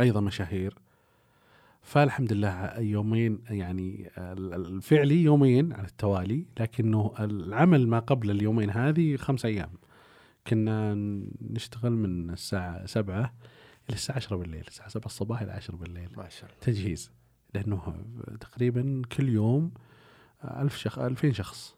أيضا 0.00 0.20
مشاهير. 0.20 0.74
فالحمد 1.82 2.32
لله 2.32 2.78
يومين 2.78 3.38
يعني 3.50 4.10
ال- 4.18 4.54
الفعلي 4.54 5.22
يومين 5.22 5.72
على 5.72 5.86
التوالي 5.86 6.46
لكنه 6.60 7.14
العمل 7.20 7.88
ما 7.88 7.98
قبل 7.98 8.30
اليومين 8.30 8.70
هذه 8.70 9.16
خمس 9.16 9.44
أيام. 9.44 9.70
كنا 10.46 10.94
نشتغل 11.40 11.92
من 11.92 12.30
الساعة 12.30 12.86
سبعة 12.86 13.34
إلى 13.88 13.94
الساعة 13.96 14.16
عشرة 14.16 14.36
بالليل 14.36 14.64
الساعة 14.68 14.88
سبعة 14.88 15.06
الصباح 15.06 15.42
إلى 15.42 15.52
عشرة 15.52 15.76
بالليل. 15.76 16.08
ما 16.16 16.28
شاء 16.28 16.50
الله. 16.50 16.60
تجهيز. 16.60 17.12
لأنه 17.54 18.04
تقريبا 18.40 19.02
كل 19.16 19.28
يوم 19.28 19.72
ألف 20.44 20.76
شخص 20.76 20.98
ألفين 20.98 21.32
شخص. 21.32 21.75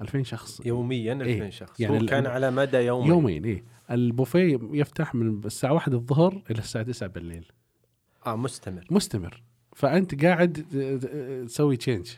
ألفين 0.00 0.24
شخص. 0.24 0.60
يوميا 0.66 1.12
2000 1.12 1.26
إيه، 1.44 1.50
شخص. 1.50 1.80
يعني 1.80 1.96
ال- 1.96 2.08
كان 2.08 2.26
على 2.26 2.50
مدى 2.50 2.76
يومين 2.76 3.08
يومين 3.08 3.44
إيه. 3.44 3.64
البوفيه 3.90 4.58
يفتح 4.72 5.14
من 5.14 5.40
الساعة 5.44 5.72
واحد 5.72 5.94
الظهر 5.94 6.42
إلى 6.50 6.58
الساعة 6.58 6.84
تسعة 6.84 7.08
بالليل. 7.08 7.46
آه 8.26 8.36
مستمر. 8.36 8.84
مستمر. 8.90 9.42
فأنت 9.76 10.24
قاعد 10.24 10.52
تسوي 11.46 11.76
تشينج 11.76 12.08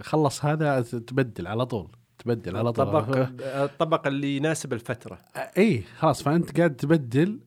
خلص 0.00 0.44
هذا 0.44 0.80
تبدل 0.82 1.46
على 1.46 1.66
طول. 1.66 1.88
تبدل 2.34 2.56
على 2.56 2.72
طول 2.72 2.86
الطبق 2.86 3.28
الطبق 3.42 4.06
اللي 4.06 4.36
يناسب 4.36 4.72
الفترة. 4.72 5.18
اي 5.58 5.82
خلاص 5.98 6.22
فأنت 6.22 6.56
قاعد 6.56 6.76
تبدل 6.76 7.40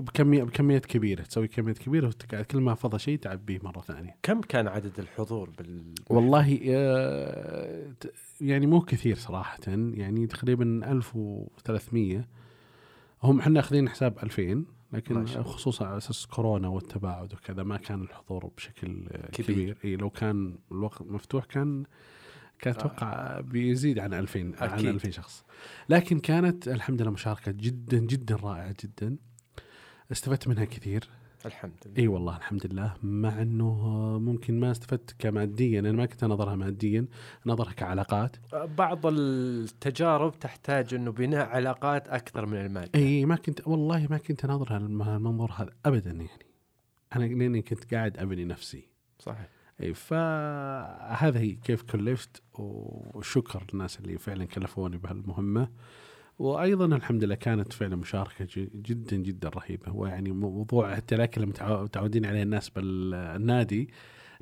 بكميه 0.00 0.42
بكميات 0.42 0.86
كبيرة 0.86 1.22
تسوي 1.22 1.48
كميات 1.48 1.78
كبيرة 1.78 2.06
وتقعد 2.06 2.44
كل 2.44 2.60
ما 2.60 2.74
فضى 2.74 2.98
شيء 2.98 3.18
تعبيه 3.18 3.58
مرة 3.62 3.80
ثانية. 3.80 4.16
كم 4.22 4.40
كان 4.40 4.68
عدد 4.68 4.98
الحضور 4.98 5.50
بال 5.58 5.94
والله 6.10 6.58
يعني 8.40 8.66
مو 8.66 8.80
كثير 8.80 9.16
صراحة 9.16 9.58
يعني 9.68 10.26
تقريبا 10.26 10.92
1300 10.92 12.28
هم 13.22 13.40
إحنا 13.40 13.60
أخذين 13.60 13.88
حساب 13.88 14.18
2000 14.22 14.64
ما 14.92 14.98
لكن. 14.98 15.26
خصوصا 15.26 15.86
على 15.86 15.96
أساس 15.96 16.26
كورونا 16.26 16.68
والتباعد 16.68 17.32
وكذا 17.32 17.62
ما 17.62 17.76
كان 17.76 18.02
الحضور 18.02 18.50
بشكل 18.56 19.08
كبير. 19.32 19.54
كبير, 19.54 19.76
اي 19.84 19.96
لو 19.96 20.10
كان 20.10 20.58
الوقت 20.72 21.02
مفتوح 21.02 21.44
كان 21.44 21.84
كان 22.64 22.74
أتوقع 22.74 23.40
بيزيد 23.40 23.98
عن 23.98 24.14
2000 24.14 24.40
عن 24.60 24.68
أكيد. 24.70 24.86
2000 24.86 25.10
شخص. 25.10 25.44
لكن 25.88 26.18
كانت 26.18 26.68
الحمد 26.68 27.02
لله 27.02 27.10
مشاركة 27.10 27.52
جدا 27.52 27.98
جدا 27.98 28.36
رائعة 28.36 28.74
جدا. 28.84 29.16
استفدت 30.12 30.48
منها 30.48 30.64
كثير. 30.64 31.08
الحمد 31.46 31.72
لله. 31.86 31.94
إي 31.98 32.08
والله 32.08 32.36
الحمد 32.36 32.66
لله. 32.66 32.94
مع 33.02 33.42
إنه 33.42 33.74
ممكن 34.18 34.60
ما 34.60 34.70
استفدت 34.70 35.14
كماديا 35.18 35.80
أنا 35.80 35.92
ما 35.92 36.06
كنت 36.06 36.24
أنظرها 36.24 36.56
ماديا 36.56 37.06
أنظرها 37.46 37.72
كعلاقات. 37.72 38.36
بعض 38.54 39.00
التجارب 39.06 40.38
تحتاج 40.38 40.94
إنه 40.94 41.12
بناء 41.12 41.46
علاقات 41.48 42.08
أكثر 42.08 42.46
من 42.46 42.56
المال 42.56 42.88
إي 42.96 43.24
ما 43.26 43.36
كنت 43.36 43.66
والله 43.68 44.06
ما 44.10 44.18
كنت 44.18 44.44
أنظرها 44.44 44.76
الم- 44.76 45.02
المنظور 45.02 45.52
هذا 45.52 45.70
ابدا 45.86 46.10
يعني. 46.10 46.28
أنا 47.16 47.24
لأني 47.24 47.62
كنت 47.62 47.94
قاعد 47.94 48.18
أبني 48.18 48.44
نفسي. 48.44 48.88
صحيح. 49.18 49.48
فهذا 49.94 51.38
هي 51.38 51.52
كيف 51.52 51.82
كلفت 51.82 52.42
وشكر 52.54 53.64
الناس 53.74 54.00
اللي 54.00 54.18
فعلا 54.18 54.44
كلفوني 54.44 54.96
بهالمهمة. 54.96 55.68
وأيضا 56.38 56.86
الحمد 56.86 57.24
لله 57.24 57.34
كانت 57.34 57.72
فعلا 57.72 57.96
مشاركة 57.96 58.68
جدا 58.74 59.16
جدا 59.16 59.48
رهيبة. 59.48 59.92
ويعني 59.92 60.32
موضوع 60.32 60.94
حتى 60.94 61.14
الأكل 61.14 61.46
متعودين 61.46 62.26
عليه 62.26 62.42
الناس 62.42 62.70
بالنادي 62.70 63.90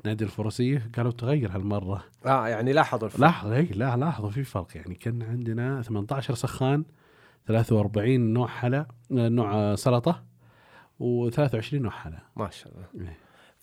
نادي 0.05 0.23
الفروسيه 0.23 0.89
قالوا 0.95 1.11
تغير 1.11 1.55
هالمرة. 1.55 2.03
آه 2.25 2.47
يعني 2.47 2.73
لاحظوا 2.73 3.07
الفرق. 3.07 3.21
لاحظ 3.21 3.51
إي 3.51 3.65
لا 3.65 3.97
لاحظوا 3.97 4.29
في 4.29 4.43
فرق. 4.43 4.67
يعني 4.75 4.95
كان 4.95 5.21
عندنا 5.23 5.81
18 5.81 6.33
سخان 6.33 6.85
43 7.47 8.33
نوع 8.33 8.47
حلا 8.47 8.87
نوع 9.11 9.75
سلطة 9.75 10.23
و23 10.99 11.73
نوع 11.73 11.91
حلا. 11.91 12.19
ما 12.35 12.49
شاء 12.49 12.73
الله. 12.73 13.13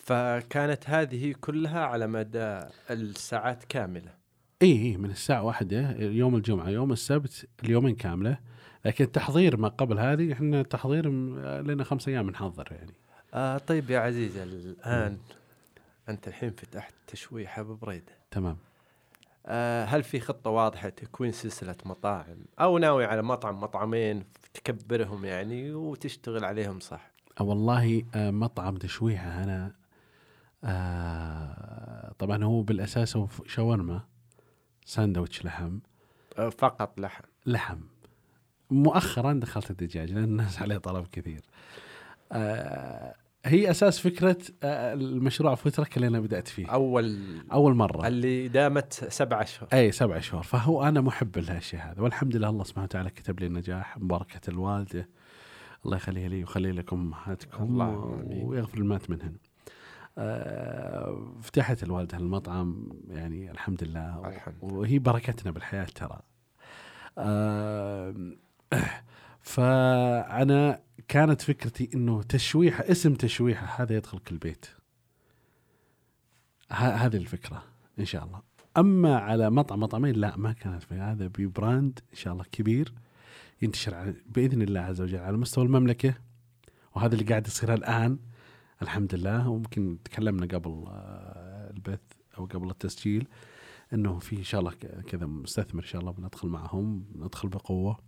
فكانت 0.01 0.91
هذه 0.91 1.35
كلها 1.41 1.81
على 1.85 2.07
مدى 2.07 2.61
الساعات 2.91 3.65
كاملة. 3.65 4.15
اي 4.63 4.73
إي، 4.73 4.97
من 4.97 5.11
الساعة 5.11 5.43
واحدة 5.43 5.97
يوم 5.99 6.37
الجمعة 6.37 6.69
يوم 6.69 6.93
السبت 6.93 7.49
اليومين 7.65 7.95
كاملة. 7.95 8.39
لكن 8.85 9.05
التحضير 9.05 9.57
ما 9.57 9.69
قبل 9.69 9.99
هذه 9.99 10.33
إحنا 10.33 10.63
تحضير 10.63 11.11
م- 11.11 11.39
لنا 11.41 11.85
خمس 11.85 12.09
أيام 12.09 12.31
نحضر 12.31 12.69
يعني. 12.71 12.93
آه 13.35 13.59
طيب 13.59 13.91
يا 13.91 13.99
عزيز 13.99 14.37
الآن 14.37 15.19
أنت 16.09 16.29
الحين 16.29 16.51
فتحت 16.51 16.95
تشويحة 17.07 17.63
ببريدة. 17.63 18.13
تمام. 18.31 18.57
آه 19.47 19.85
هل 19.85 20.03
في 20.03 20.21
خطة 20.21 20.51
واضحة 20.51 20.89
تكوين 20.89 21.33
سلسلة 21.33 21.77
مطاعم؟ 21.85 22.37
أو 22.61 22.79
ناوي 22.79 23.05
على 23.05 23.23
مطعم 23.23 23.61
مطعمين 23.61 24.25
تكبرهم 24.55 25.25
يعني 25.25 25.73
وتشتغل 25.73 26.45
عليهم 26.45 26.81
صح؟ 26.81 27.11
والله 27.41 28.03
آه، 28.15 28.31
مطعم 28.31 28.77
تشويحة 28.77 29.45
أنا 29.45 29.73
آه 30.65 32.13
طبعا 32.19 32.45
هو 32.45 32.63
بالأساس 32.63 33.17
هو 33.17 33.29
شاورما 33.47 34.01
ساندويتش 34.85 35.45
لحم. 35.45 35.79
آه 36.39 36.49
فقط 36.49 37.01
لحم. 37.01 37.25
لحم. 37.47 37.79
مؤخرا 38.71 39.33
دخلت 39.33 39.71
الدجاج 39.71 40.13
لأن 40.13 40.25
الناس 40.25 40.63
عليه 40.63 40.79
طلب 40.79 41.07
كثير. 41.13 41.41
آه 42.33 43.15
هي 43.45 43.71
أساس 43.71 43.99
فكرة 43.99 44.37
آه 44.63 44.95
المشروع 44.95 45.55
فترك 45.55 45.97
اللي 45.97 46.07
أنا 46.07 46.21
بدأت 46.21 46.49
فيه. 46.49 46.67
اول 46.67 47.19
أول 47.53 47.75
مرة. 47.75 48.07
اللي 48.07 48.49
دامت 48.49 48.93
سبع 48.93 49.43
أشهر. 49.43 49.69
أي 49.73 49.93
سبع 49.93 50.21
شهور 50.21 50.43
فهو 50.43 50.83
أنا 50.83 51.01
محب 51.01 51.39
لهالشيء 51.39 51.81
هذا. 51.81 52.03
والحمد 52.03 52.37
لله 52.37 52.49
الله 52.49 52.65
سبحانه 52.65 52.85
وتعالى 52.85 53.11
كتب 53.11 53.41
لي 53.41 53.47
النجاح 53.47 53.99
ببركه 53.99 54.51
الوالدة. 54.51 55.09
الله 55.85 55.97
يخليها 55.97 56.29
لي 56.29 56.37
ويخلي 56.37 56.73
لكم 56.73 56.97
أمهاتكم 56.97 57.81
آمين. 57.81 58.45
ويغفر 58.45 58.79
المات 58.79 59.11
منهن. 59.11 59.37
آه 60.19 61.35
فتحت 61.43 61.83
الوالدة 61.83 62.19
المطعم 62.19 62.89
يعني 63.09 63.51
الحمد 63.51 63.85
لله 63.85 64.29
الحمد 64.29 64.55
وهي 64.61 64.99
بركتنا 64.99 65.53
بالحياة 65.53 65.85
ترى. 65.85 66.21
فأنا 69.41 70.81
كانت 71.09 71.41
فكرتي 71.41 71.91
إنه 71.95 72.23
تشويحه 72.23 72.85
اسم 72.91 73.15
تشويحة 73.15 73.83
هذا 73.83 73.97
يدخل 73.97 74.19
كل 74.19 74.37
بيت. 74.37 74.67
هذه 76.71 77.17
الفكرة 77.17 77.63
إن 77.99 78.05
شاء 78.05 78.25
الله. 78.25 78.43
أما 78.77 79.19
على 79.19 79.51
مطعم 79.51 79.81
مطعمين 79.81 80.15
لا 80.15 80.37
ما 80.37 80.53
كانت 80.53 80.83
في 80.83 80.95
هذا 80.95 81.27
ببراند 81.27 82.01
إن 82.13 82.17
شاء 82.17 82.33
الله 82.33 82.45
كبير 82.53 82.93
ينتشر 83.63 83.95
على 83.95 84.15
بإذن 84.27 84.63
الله 84.63 84.81
عز 84.81 85.01
وجل 85.01 85.19
على 85.19 85.37
مستوى 85.37 85.65
المملكة 85.65 86.15
وهذا 86.95 87.15
اللي 87.15 87.25
قاعد 87.25 87.47
يصير 87.47 87.75
الآن 87.75 88.19
الحمد 88.83 89.15
لله. 89.15 89.49
وممكن 89.49 89.99
تكلمنا 90.05 90.47
قبل 90.47 90.85
آه، 90.89 91.71
البث 91.71 92.01
أو 92.39 92.45
قبل 92.45 92.71
التسجيل 92.71 93.29
إنه 93.93 94.19
في 94.19 94.37
إن 94.37 94.43
شاء 94.43 94.61
الله 94.61 94.73
كذا 95.07 95.27
مستثمر 95.27 95.83
إن 95.83 95.89
شاء 95.89 96.01
الله 96.01 96.13
بندخل 96.13 96.49
معهم 96.49 97.05
ندخل 97.17 97.49
بقوة. 97.49 97.99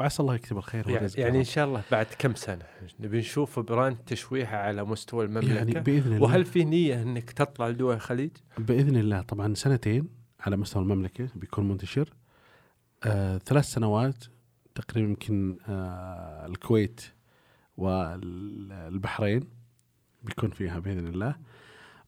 وعسى 0.00 0.22
الله 0.22 0.34
يكتب 0.34 0.56
الخير 0.56 0.90
يعني, 0.90 1.08
يعني 1.16 1.38
إن 1.38 1.44
شاء 1.44 1.66
الله 1.66 1.82
بعد 1.90 2.06
كم 2.18 2.34
سنة؟ 2.34 2.64
نبي 3.00 3.18
نشوف 3.18 3.58
براند 3.58 3.96
تشويحه 3.96 4.56
على 4.56 4.84
مستوى. 4.84 5.24
المملكة. 5.24 5.54
يعني 5.54 5.72
بإذن 5.72 6.12
الله. 6.12 6.22
وهل 6.22 6.44
في 6.44 6.64
نية 6.64 7.02
إنك 7.02 7.30
تطلع 7.30 7.68
لدول 7.68 7.94
الخليج؟ 7.94 8.30
بإذن 8.58 8.96
الله. 8.96 9.22
طبعا 9.22 9.54
سنتين 9.54 10.08
على 10.40 10.56
مستوى 10.56 10.82
المملكة 10.82 11.28
بيكون 11.34 11.68
منتشر. 11.68 12.14
آه 13.04 13.38
ثلاث 13.38 13.64
سنوات 13.64 14.24
تقريبا 14.74 15.08
يمكن 15.08 15.58
آه 15.68 16.46
الكويت 16.46 17.00
والبحرين. 17.76 19.55
بيكون 20.26 20.50
فيها 20.50 20.78
بإذن 20.78 21.06
الله. 21.06 21.36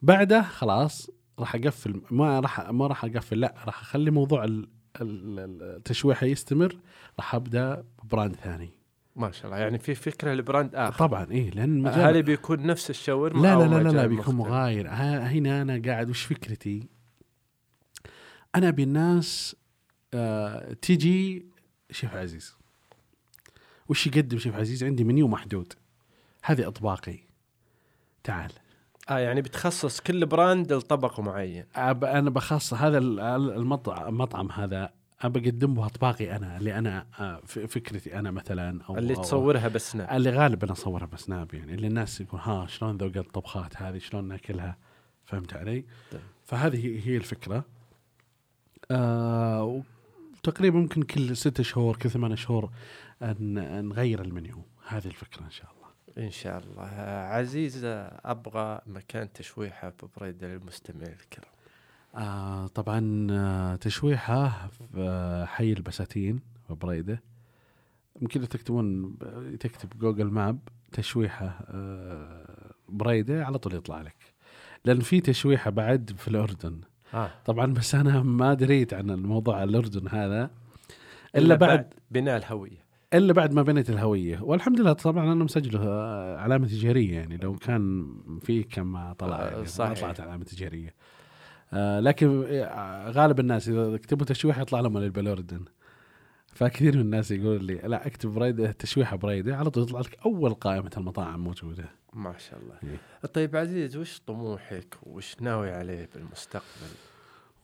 بعده 0.02 0.42
خلاص 0.42 1.10
راح 1.38 1.54
أقفل 1.54 2.02
ما 2.10 2.40
راح 2.40 2.70
ما 2.70 2.86
راح 2.86 3.04
أقفل 3.04 3.40
لا 3.40 3.54
راح 3.66 3.80
أخلي 3.80 4.10
موضوع 4.10 4.44
ال- 4.44 4.68
ال- 5.00 5.62
التشويحه 5.76 6.26
يستمر 6.26 6.78
راح 7.18 7.34
أبدأ 7.34 7.84
ب 8.04 8.10
brand 8.10 8.36
ثاني. 8.36 8.70
ما 9.16 9.30
شاء 9.30 9.46
الله 9.46 9.58
يعني 9.58 9.78
في 9.78 9.94
فكرة 9.94 10.34
ل 10.34 10.41
brand 10.41 10.74
آخر. 10.74 10.98
طبعا 10.98 11.26
إيه 11.30 11.50
لأن 11.50 11.86
هل 11.86 12.22
بيكون 12.22 12.66
نفس 12.66 12.90
الشاورما 12.90 13.42
لا 13.42 13.54
لا 13.54 13.64
لا 13.64 13.82
لا, 13.82 13.88
لا 13.88 14.06
بيكون؟ 14.06 14.34
مغاير. 14.34 14.88
هنا 14.88 15.62
أنا 15.62 15.82
قاعد 15.86 16.10
وش 16.10 16.22
فكرتي؟ 16.22 16.88
أنا 18.54 18.68
أبي 18.68 18.82
الناس 18.82 19.56
آه 20.14 20.72
تجي 20.72 21.46
شيف 21.90 22.14
عزيز. 22.14 22.56
وش 23.88 24.06
يقدم 24.06 24.38
شيف 24.38 24.56
عزيز؟ 24.56 24.84
عندي 24.84 25.04
منيو 25.04 25.28
محدود. 25.28 25.72
هذه 26.44 26.68
أطباقي. 26.68 27.27
تعال. 28.24 28.52
آه 29.10 29.18
يعني 29.18 29.42
بتخصص 29.42 30.00
كل 30.00 30.26
brand 30.26 30.72
لطبق 30.72 31.20
معين. 31.20 31.64
أنا 31.76 32.30
بخص 32.30 32.74
هذا 32.74 32.98
ال- 32.98 33.20
المطعم 33.50 34.08
المطعم 34.08 34.50
هذا 34.52 34.90
ابى 35.20 35.48
أقدم 35.48 35.74
له 35.74 35.86
أطباقي 35.86 36.36
أنا 36.36 36.56
اللي 36.56 36.78
أنا 36.78 37.06
آه، 37.20 37.40
فكرتي 37.46 38.18
أنا 38.18 38.30
مثلا 38.30 38.82
أو 38.88 38.98
اللي 38.98 39.14
أو- 39.16 39.20
تصورها 39.20 39.68
بسناب. 39.68 40.08
اللي 40.16 40.30
غالبا 40.30 40.72
أصورها 40.72 41.06
بسناب 41.06 41.54
يعني 41.54 41.74
اللي 41.74 41.86
الناس 41.86 42.20
يقول 42.20 42.40
ها 42.40 42.66
شلون 42.66 42.96
ذوق 42.96 43.16
الطبخات 43.16 43.76
هذه؟ 43.82 43.98
شلون 43.98 44.28
ناكلها؟ 44.28 44.76
فهمت 45.24 45.54
علي؟ 45.54 45.84
طيب. 46.12 46.20
فهذه 46.44 47.08
هي- 47.08 47.16
الفكرة. 47.16 47.64
آه 48.90 49.82
تقريبا 50.42 50.78
ممكن 50.78 51.02
كل 51.02 51.36
ستة 51.36 51.62
شهور 51.62 51.96
كل 51.96 52.10
ثمان 52.10 52.36
شهور 52.36 52.70
نغير 53.22 54.22
المنيو. 54.22 54.62
هذه 54.88 55.06
الفكرة 55.06 55.44
إن 55.44 55.50
شاء 55.50 55.70
الله. 55.70 55.77
إن 56.18 56.30
شاء 56.30 56.58
الله. 56.58 56.82
آه، 56.82 57.28
عزيز 57.34 57.84
آه، 57.84 58.20
أبغى 58.24 58.80
مكان 58.86 59.32
تشويحة 59.32 59.92
ببريده 60.02 60.48
للمستمعين 60.48 61.16
الكرام. 61.22 61.52
آه 62.14 62.66
طبعا 62.66 63.26
آه، 63.30 63.76
تشويحة 63.76 64.68
في 64.68 64.84
آه، 64.96 65.44
حي 65.44 65.72
البساتين 65.72 66.40
وبريده 66.70 67.22
يمكن 68.22 68.48
تكتبون 68.48 69.14
تكتب 69.60 69.98
جوجل 69.98 70.24
ماب 70.24 70.58
تشويحة 70.92 71.58
آه، 71.68 72.72
بريدة 72.88 73.44
على 73.44 73.58
طول 73.58 73.74
يطلع 73.74 74.00
لك. 74.00 74.16
لأن 74.84 75.00
في 75.00 75.20
تشويحة 75.20 75.70
بعد 75.70 76.12
في 76.18 76.28
الأردن. 76.28 76.80
آه. 77.14 77.30
طبعا 77.44 77.74
بس 77.74 77.94
أنا 77.94 78.22
ما 78.22 78.54
دريت 78.54 78.94
عن 78.94 79.10
الموضوع 79.10 79.62
الأردن 79.64 80.08
هذا 80.08 80.50
إلا 81.36 81.54
بعد 81.54 81.94
بناء 82.10 82.36
الهوية. 82.36 82.87
إلا 83.14 83.32
بعد 83.32 83.52
ما 83.52 83.62
بنيت 83.62 83.90
الهوية. 83.90 84.40
والحمد 84.40 84.80
لله 84.80 84.92
طبعا 84.92 85.32
أنا 85.32 85.44
مسجله 85.44 85.80
آه، 85.82 86.36
علامة 86.38 86.66
تجارية 86.66 87.14
يعني. 87.14 87.36
لو 87.36 87.56
كان 87.56 88.14
في 88.42 88.66
ما 88.76 89.12
طلع 89.12 89.36
آه، 89.36 89.50
يعني 89.50 89.62
ما. 89.78 89.94
طلعت 89.94 90.20
علامة 90.20 90.44
تجارية. 90.44 90.94
آه 91.72 92.00
لكن 92.00 92.42
غالب 93.10 93.40
الناس 93.40 93.68
إذا 93.68 93.96
كتبوا 93.96 94.26
تشويح 94.26 94.58
يطلع 94.58 94.80
لهم 94.80 94.96
البلوردن. 94.96 95.64
فكثير 96.54 96.94
من 96.94 97.00
الناس 97.00 97.30
يقول 97.30 97.64
لي 97.64 97.74
لا 97.74 98.06
اكتب 98.06 98.30
بريده 98.30 98.72
تشويحة 98.72 99.16
بريدة. 99.16 99.56
على 99.56 99.70
طول 99.70 99.82
يطلع 99.82 100.00
لك 100.00 100.18
أول 100.26 100.54
قائمة 100.54 100.90
المطاعم 100.96 101.44
موجودة. 101.44 101.84
ما 102.12 102.38
شاء 102.38 102.60
الله. 102.60 102.78
إيه. 102.84 103.26
طيب 103.26 103.56
عزيز 103.56 103.96
وش 103.96 104.20
طموحك؟ 104.26 104.94
وش 105.02 105.36
ناوي 105.40 105.70
عليه 105.70 106.08
بالمستقبل؟ 106.14 106.90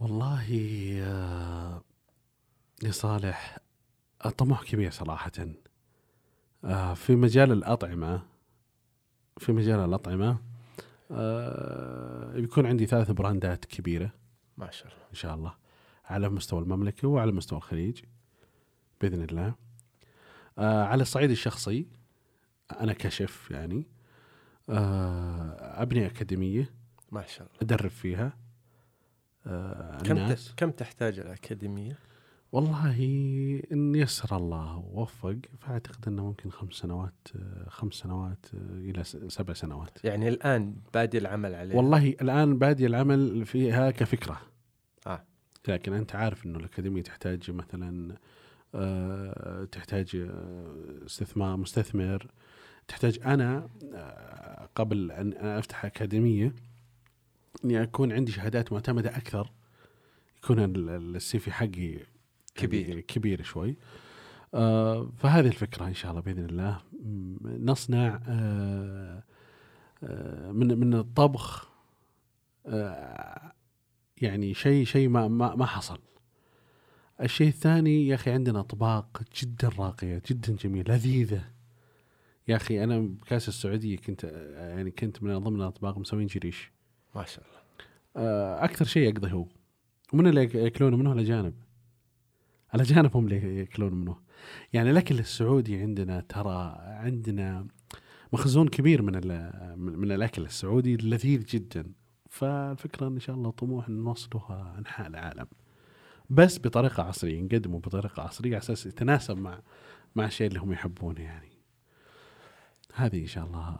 والله 0.00 0.50
يا 2.82 2.90
صالح 2.90 3.63
الطموح 4.26 4.62
كبير 4.62 4.90
صراحة. 4.90 5.32
آه، 6.64 6.94
في 6.94 7.16
مجال 7.16 7.52
الأطعمة 7.52 8.22
في 9.38 9.52
مجال 9.52 9.80
الأطعمة 9.80 10.38
آه، 11.10 12.32
بيكون 12.32 12.66
عندي 12.66 12.86
ثلاث 12.86 13.10
براندات 13.10 13.64
كبيرة. 13.64 14.10
ما 14.56 14.70
شاء 14.70 14.86
الله. 14.86 15.04
إن 15.10 15.14
شاء 15.14 15.34
الله. 15.34 15.54
على 16.04 16.28
مستوى 16.28 16.60
المملكة 16.62 17.08
وعلى 17.08 17.32
مستوى 17.32 17.58
الخليج 17.58 18.00
بإذن 19.00 19.22
الله. 19.22 19.54
آه، 20.58 20.84
على 20.84 21.02
الصعيد 21.02 21.30
الشخصي 21.30 21.86
أنا 22.80 22.92
كشف 22.92 23.50
يعني 23.50 23.86
آه، 24.68 25.82
أبني 25.82 26.06
أكاديمية. 26.06 26.70
ما 27.12 27.26
شاء 27.26 27.46
الله. 27.46 27.58
أدرب 27.62 27.90
فيها. 27.90 28.32
آه، 29.46 29.98
كم 29.98 30.16
الناس. 30.16 30.54
كم 30.56 30.70
تحتاج 30.70 31.18
الأكاديمية؟ 31.18 31.98
والله 32.54 32.96
إن 33.72 33.94
يسر 33.94 34.36
الله 34.36 34.76
ووفق 34.78 35.36
فأعتقد 35.60 36.08
إنه 36.08 36.24
ممكن 36.24 36.50
خمس 36.50 36.72
سنوات 36.74 37.28
خمس 37.68 37.94
سنوات 37.94 38.46
إلى 38.54 39.04
سبع 39.28 39.54
سنوات. 39.54 40.04
يعني 40.04 40.28
الآن 40.28 40.74
بادي 40.94 41.18
العمل 41.18 41.54
عليه؟ 41.54 41.76
والله 41.76 42.08
الآن 42.08 42.58
بادي 42.58 42.86
العمل 42.86 43.46
فيها 43.46 43.90
كفكرة. 43.90 44.40
آه. 45.06 45.22
لكن 45.68 45.92
أنت 45.92 46.14
عارف 46.14 46.46
إنه 46.46 46.58
الأكاديمية 46.58 47.02
تحتاج 47.02 47.50
مثلا 47.50 48.16
آه، 48.74 49.64
تحتاج 49.64 50.16
آه، 50.16 51.06
استثمار 51.06 51.56
مستثمر. 51.56 52.26
تحتاج 52.88 53.18
أنا 53.26 53.68
آه، 53.94 54.68
قبل 54.74 55.10
أن 55.12 55.32
أفتح 55.32 55.84
أكاديمية 55.84 56.54
إني 57.64 57.82
أكون 57.82 58.12
عندي 58.12 58.32
شهادات 58.32 58.72
معتمدة 58.72 59.16
أكثر. 59.16 59.50
يكون 60.44 60.58
ال- 60.58 60.88
ال- 60.88 61.16
السي 61.16 61.38
في 61.38 61.52
حقي 61.52 61.98
كبير. 62.54 62.88
يعني 62.88 63.02
كبير 63.02 63.42
شوي. 63.42 63.76
آه 64.54 65.10
فهذه 65.18 65.46
الفكرة 65.46 65.86
إن 65.86 65.94
شاء 65.94 66.10
الله 66.10 66.22
بإذن 66.22 66.44
الله. 66.44 66.80
نصنع 67.44 68.20
آه 68.28 69.22
آه 70.02 70.52
من 70.52 70.78
من 70.78 70.94
الطبخ 70.94 71.68
آه 72.66 73.52
يعني 74.22 74.54
شيء 74.54 74.84
شيء 74.84 75.08
ما 75.08 75.28
ما 75.28 75.54
ما 75.54 75.66
حصل. 75.66 75.98
الشيء 77.20 77.48
الثاني 77.48 78.08
يا 78.08 78.14
أخي 78.14 78.30
عندنا 78.30 78.60
أطباق 78.60 79.22
جدا 79.42 79.68
راقية 79.68 80.22
جدا 80.30 80.56
جميلة 80.56 80.94
لذيذة. 80.94 81.44
يا 82.48 82.56
أخي 82.56 82.84
أنا 82.84 82.98
بكأس 82.98 83.48
السعودية 83.48 83.96
كنت 83.96 84.24
يعني 84.56 84.90
كنت 84.90 85.22
من 85.22 85.38
ضمن 85.38 85.60
الأطباق 85.60 85.98
مسوين 85.98 86.26
جريش 86.26 86.72
ما 87.14 87.24
شاء 87.24 87.44
الله. 87.44 87.60
أكثر 88.64 88.84
شيء 88.84 89.08
يقضي 89.08 89.32
هو. 89.32 89.46
ومن 90.12 90.26
اللي 90.26 90.40
ياكلون 90.54 90.94
منه 90.94 91.12
الأجانب. 91.12 91.54
الاجانب 92.74 93.16
هم 93.16 93.24
اللي 93.24 93.58
ياكلون 93.58 93.94
منه. 93.94 94.16
يعني 94.72 94.90
الأكل 94.90 95.18
السعودي 95.18 95.80
عندنا 95.80 96.20
ترى 96.20 96.76
عندنا 96.78 97.66
مخزون 98.32 98.68
كبير 98.68 99.02
من 99.02 99.14
من 99.78 100.12
الأكل 100.12 100.42
السعودي 100.42 100.96
لذيذ 100.96 101.44
جدا. 101.44 101.92
فالفكرة 102.30 103.08
إن 103.08 103.20
شاء 103.20 103.36
الله 103.36 103.50
طموح 103.50 103.88
إن 103.88 104.04
نوصلها 104.04 104.74
أنحاء 104.78 105.06
العالم. 105.06 105.46
بس 106.30 106.58
بطريقة 106.58 107.02
عصرية 107.02 107.42
نقدمه 107.42 107.78
بطريقة 107.78 108.22
عصرية 108.22 108.50
على 108.50 108.58
أساس 108.58 108.86
يتناسب 108.86 109.36
مع 109.36 109.60
مع 110.14 110.26
الشيء 110.26 110.46
اللي 110.46 110.60
هم 110.60 110.72
يحبونه 110.72 111.20
يعني. 111.20 111.48
هذه 112.94 113.20
إن 113.20 113.26
شاء 113.26 113.44
الله. 113.44 113.76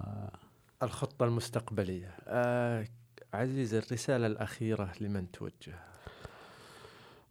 الخطة 0.82 1.24
المستقبلية. 1.24 2.16
آه 2.26 2.86
عزيز 3.34 3.74
الرسالة 3.74 4.26
الأخيرة 4.26 4.92
لمن 5.00 5.30
توجه؟ 5.30 5.93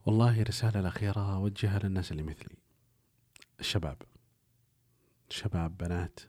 والله 0.06 0.42
الرسالة 0.42 0.80
الأخيرة 0.80 1.36
أوجهها 1.36 1.80
للناس 1.80 2.12
اللي 2.12 2.24
مثلي. 2.24 2.58
الشباب. 3.60 3.98
شباب 5.30 5.78
بنات 5.78 6.20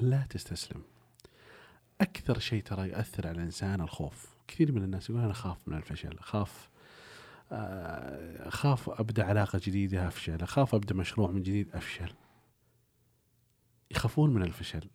لا 0.00 0.26
تستسلم. 0.30 0.82
أكثر 2.00 2.38
شيء 2.38 2.62
ترى 2.62 2.88
يؤثر 2.88 3.26
على 3.26 3.38
الإنسان 3.38 3.80
الخوف. 3.80 4.36
كثير 4.48 4.72
من 4.72 4.82
الناس 4.82 5.10
يقول 5.10 5.22
أنا 5.22 5.30
أخاف 5.30 5.68
من 5.68 5.76
الفشل 5.76 6.18
أخاف 6.18 6.68
آه، 7.52 8.48
أخاف 8.48 8.90
أبدأ 8.90 9.24
علاقة 9.24 9.60
جديدة 9.64 10.08
أفشل 10.08 10.42
أخاف 10.42 10.74
أبدأ 10.74 10.94
مشروع 10.94 11.30
من 11.30 11.42
جديد 11.42 11.70
أفشل. 11.74 12.12
يخافون 13.90 14.34
من 14.34 14.42
الفشل. 14.42 14.90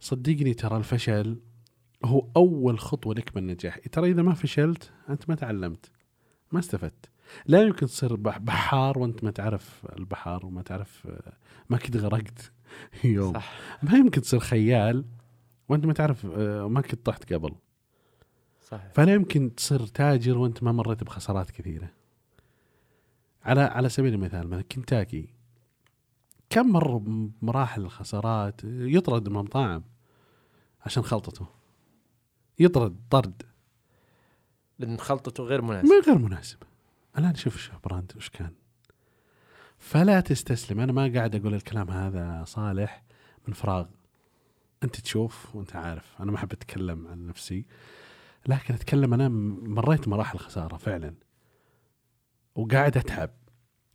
صدقني 0.00 0.54
ترى 0.54 0.76
الفشل 0.76 1.40
هو 2.04 2.28
أول 2.36 2.78
خطوة 2.78 3.14
لك 3.14 3.36
من 3.36 3.42
النجاح 3.42 3.78
ترى 3.78 4.10
إذا 4.10 4.22
ما 4.22 4.34
فشلت 4.34 4.92
أنت 5.08 5.28
ما 5.28 5.34
تعلمت 5.34 5.90
ما 6.52 6.58
استفدت. 6.58 7.15
لا 7.46 7.62
يمكن 7.62 7.86
تصير 7.86 8.16
بح- 8.16 8.38
بحار 8.38 8.98
وانت 8.98 9.24
ما 9.24 9.30
تعرف 9.30 9.86
البحر 9.98 10.46
وما 10.46 10.62
تعرف 10.62 11.06
آه، 11.06 11.32
ما 11.70 11.76
كنت 11.78 11.96
غرقت. 11.96 12.52
يوم. 13.04 13.34
صح. 13.34 13.52
ما 13.82 13.98
يمكن 13.98 14.22
تصير 14.22 14.40
خيال 14.40 15.04
وانت 15.68 15.86
ما 15.86 15.92
تعرف 15.92 16.26
آه، 16.26 16.68
ما 16.68 16.80
كنت 16.80 17.06
طحت 17.06 17.32
قبل. 17.32 17.52
صحيح 18.62 18.92
فلا 18.94 19.14
يمكن 19.14 19.54
تصير 19.54 19.86
تاجر 19.86 20.38
وانت 20.38 20.62
ما 20.62 20.72
مريت 20.72 21.04
بخسارات 21.04 21.50
كثيرة. 21.50 21.88
على 23.44 23.60
على 23.60 23.88
سبيل 23.88 24.14
المثال 24.14 24.46
مثلا 24.48 24.62
كنتاكي 24.62 25.28
كم 26.50 26.66
مر 26.72 26.96
بمراحل 26.96 27.80
الخسارات؟ 27.82 28.60
يطرد 28.64 29.28
من 29.28 29.36
المطاعم 29.36 29.84
عشان 30.86 31.02
خلطته. 31.02 31.46
يطرد 32.58 32.96
طرد. 33.10 33.42
لأن 34.78 34.98
خلطته 34.98 35.44
غير 35.44 35.62
مناسبة. 35.62 35.88
ما 35.88 36.00
غير 36.06 36.18
مناسب 36.18 36.58
الآن 37.18 37.34
شوف 37.34 37.54
الشيف 37.54 37.74
براند 37.84 38.12
وش 38.16 38.28
كان. 38.28 38.52
فلا 39.78 40.20
تستسلم 40.20 40.80
أنا 40.80 40.92
ما 40.92 41.12
قاعد 41.14 41.34
أقول 41.34 41.54
الكلام 41.54 41.90
هذا 41.90 42.44
صالح 42.46 43.02
من 43.48 43.54
فراغ. 43.54 43.86
أنت 44.84 45.00
تشوف 45.00 45.56
وأنت 45.56 45.76
عارف 45.76 46.14
أنا 46.20 46.30
ما 46.30 46.36
أحب 46.36 46.52
أتكلم 46.52 47.06
عن 47.06 47.26
نفسي. 47.26 47.66
لكن 48.46 48.74
أتكلم 48.74 49.14
أنا 49.14 49.28
م- 49.28 49.74
مريت 49.74 50.08
مراحل 50.08 50.38
خسارة 50.38 50.76
وقاعد 52.54 52.96
أتعب. 52.96 53.30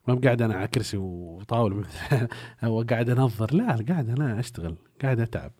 ما 0.07 0.15
قاعد 0.15 0.41
أنا 0.41 0.53
على 0.55 0.67
كرسي 0.67 0.97
وطاولة 0.97 1.87
أو 2.63 2.81
قاعد 2.81 3.09
أنظر 3.09 3.53
لا 3.53 3.85
قاعد 3.89 4.09
أنا 4.09 4.39
أشتغل 4.39 4.77
قاعد 5.01 5.19
أتعب. 5.19 5.51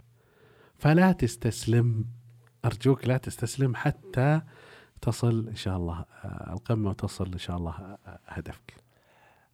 فلا 0.76 1.12
تستسلم 1.12 2.06
أرجوك 2.66 3.08
لا 3.08 3.18
تستسلم 3.18 3.76
حتى 3.76 4.42
تصل 5.02 5.48
إن 5.48 5.56
شاء 5.56 5.78
الله 5.78 6.06
آه، 6.26 6.54
القمة 6.54 6.90
وتصل 6.90 7.32
إن 7.34 7.38
شاء 7.38 7.58
الله 7.58 7.72
آه، 7.72 8.20
هدفك. 8.28 8.74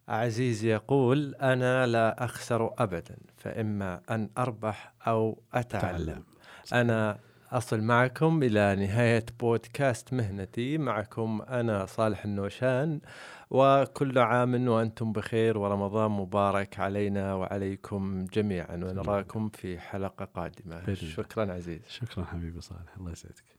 عزيز 0.08 0.64
يقول 0.64 1.34
أنا 1.34 1.86
لا 1.86 2.24
أخسر 2.24 2.74
أبدا 2.78 3.16
فإما 3.36 4.00
أن 4.10 4.30
أربح 4.38 4.92
أو 5.06 5.42
أتعلم. 5.54 6.06
تعلم. 6.06 6.24
أنا 6.72 7.18
أصل 7.52 7.80
معكم 7.80 8.42
إلى 8.42 8.76
نهاية 8.76 9.24
بودكاست 9.40 10.12
مهنتي. 10.12 10.78
معكم 10.78 11.42
أنا 11.48 11.86
صالح 11.86 12.24
النوشان 12.24 13.00
وكل 13.50 14.18
عام 14.18 14.68
وأنتم 14.68 15.12
بخير 15.12 15.58
ورمضان 15.58 16.10
مبارك 16.10 16.78
علينا 16.80 17.34
وعليكم 17.34 18.24
جميعا 18.24 18.76
ونراكم 18.76 19.48
في 19.48 19.78
حلقة 19.78 20.24
قادمة. 20.24 20.94
شكرا 20.94 21.52
عزيز. 21.52 21.80
شكرا 21.88 22.24
حبيبي 22.24 22.60
صالح 22.60 22.96
الله 22.96 23.12
يسعدك. 23.12 23.57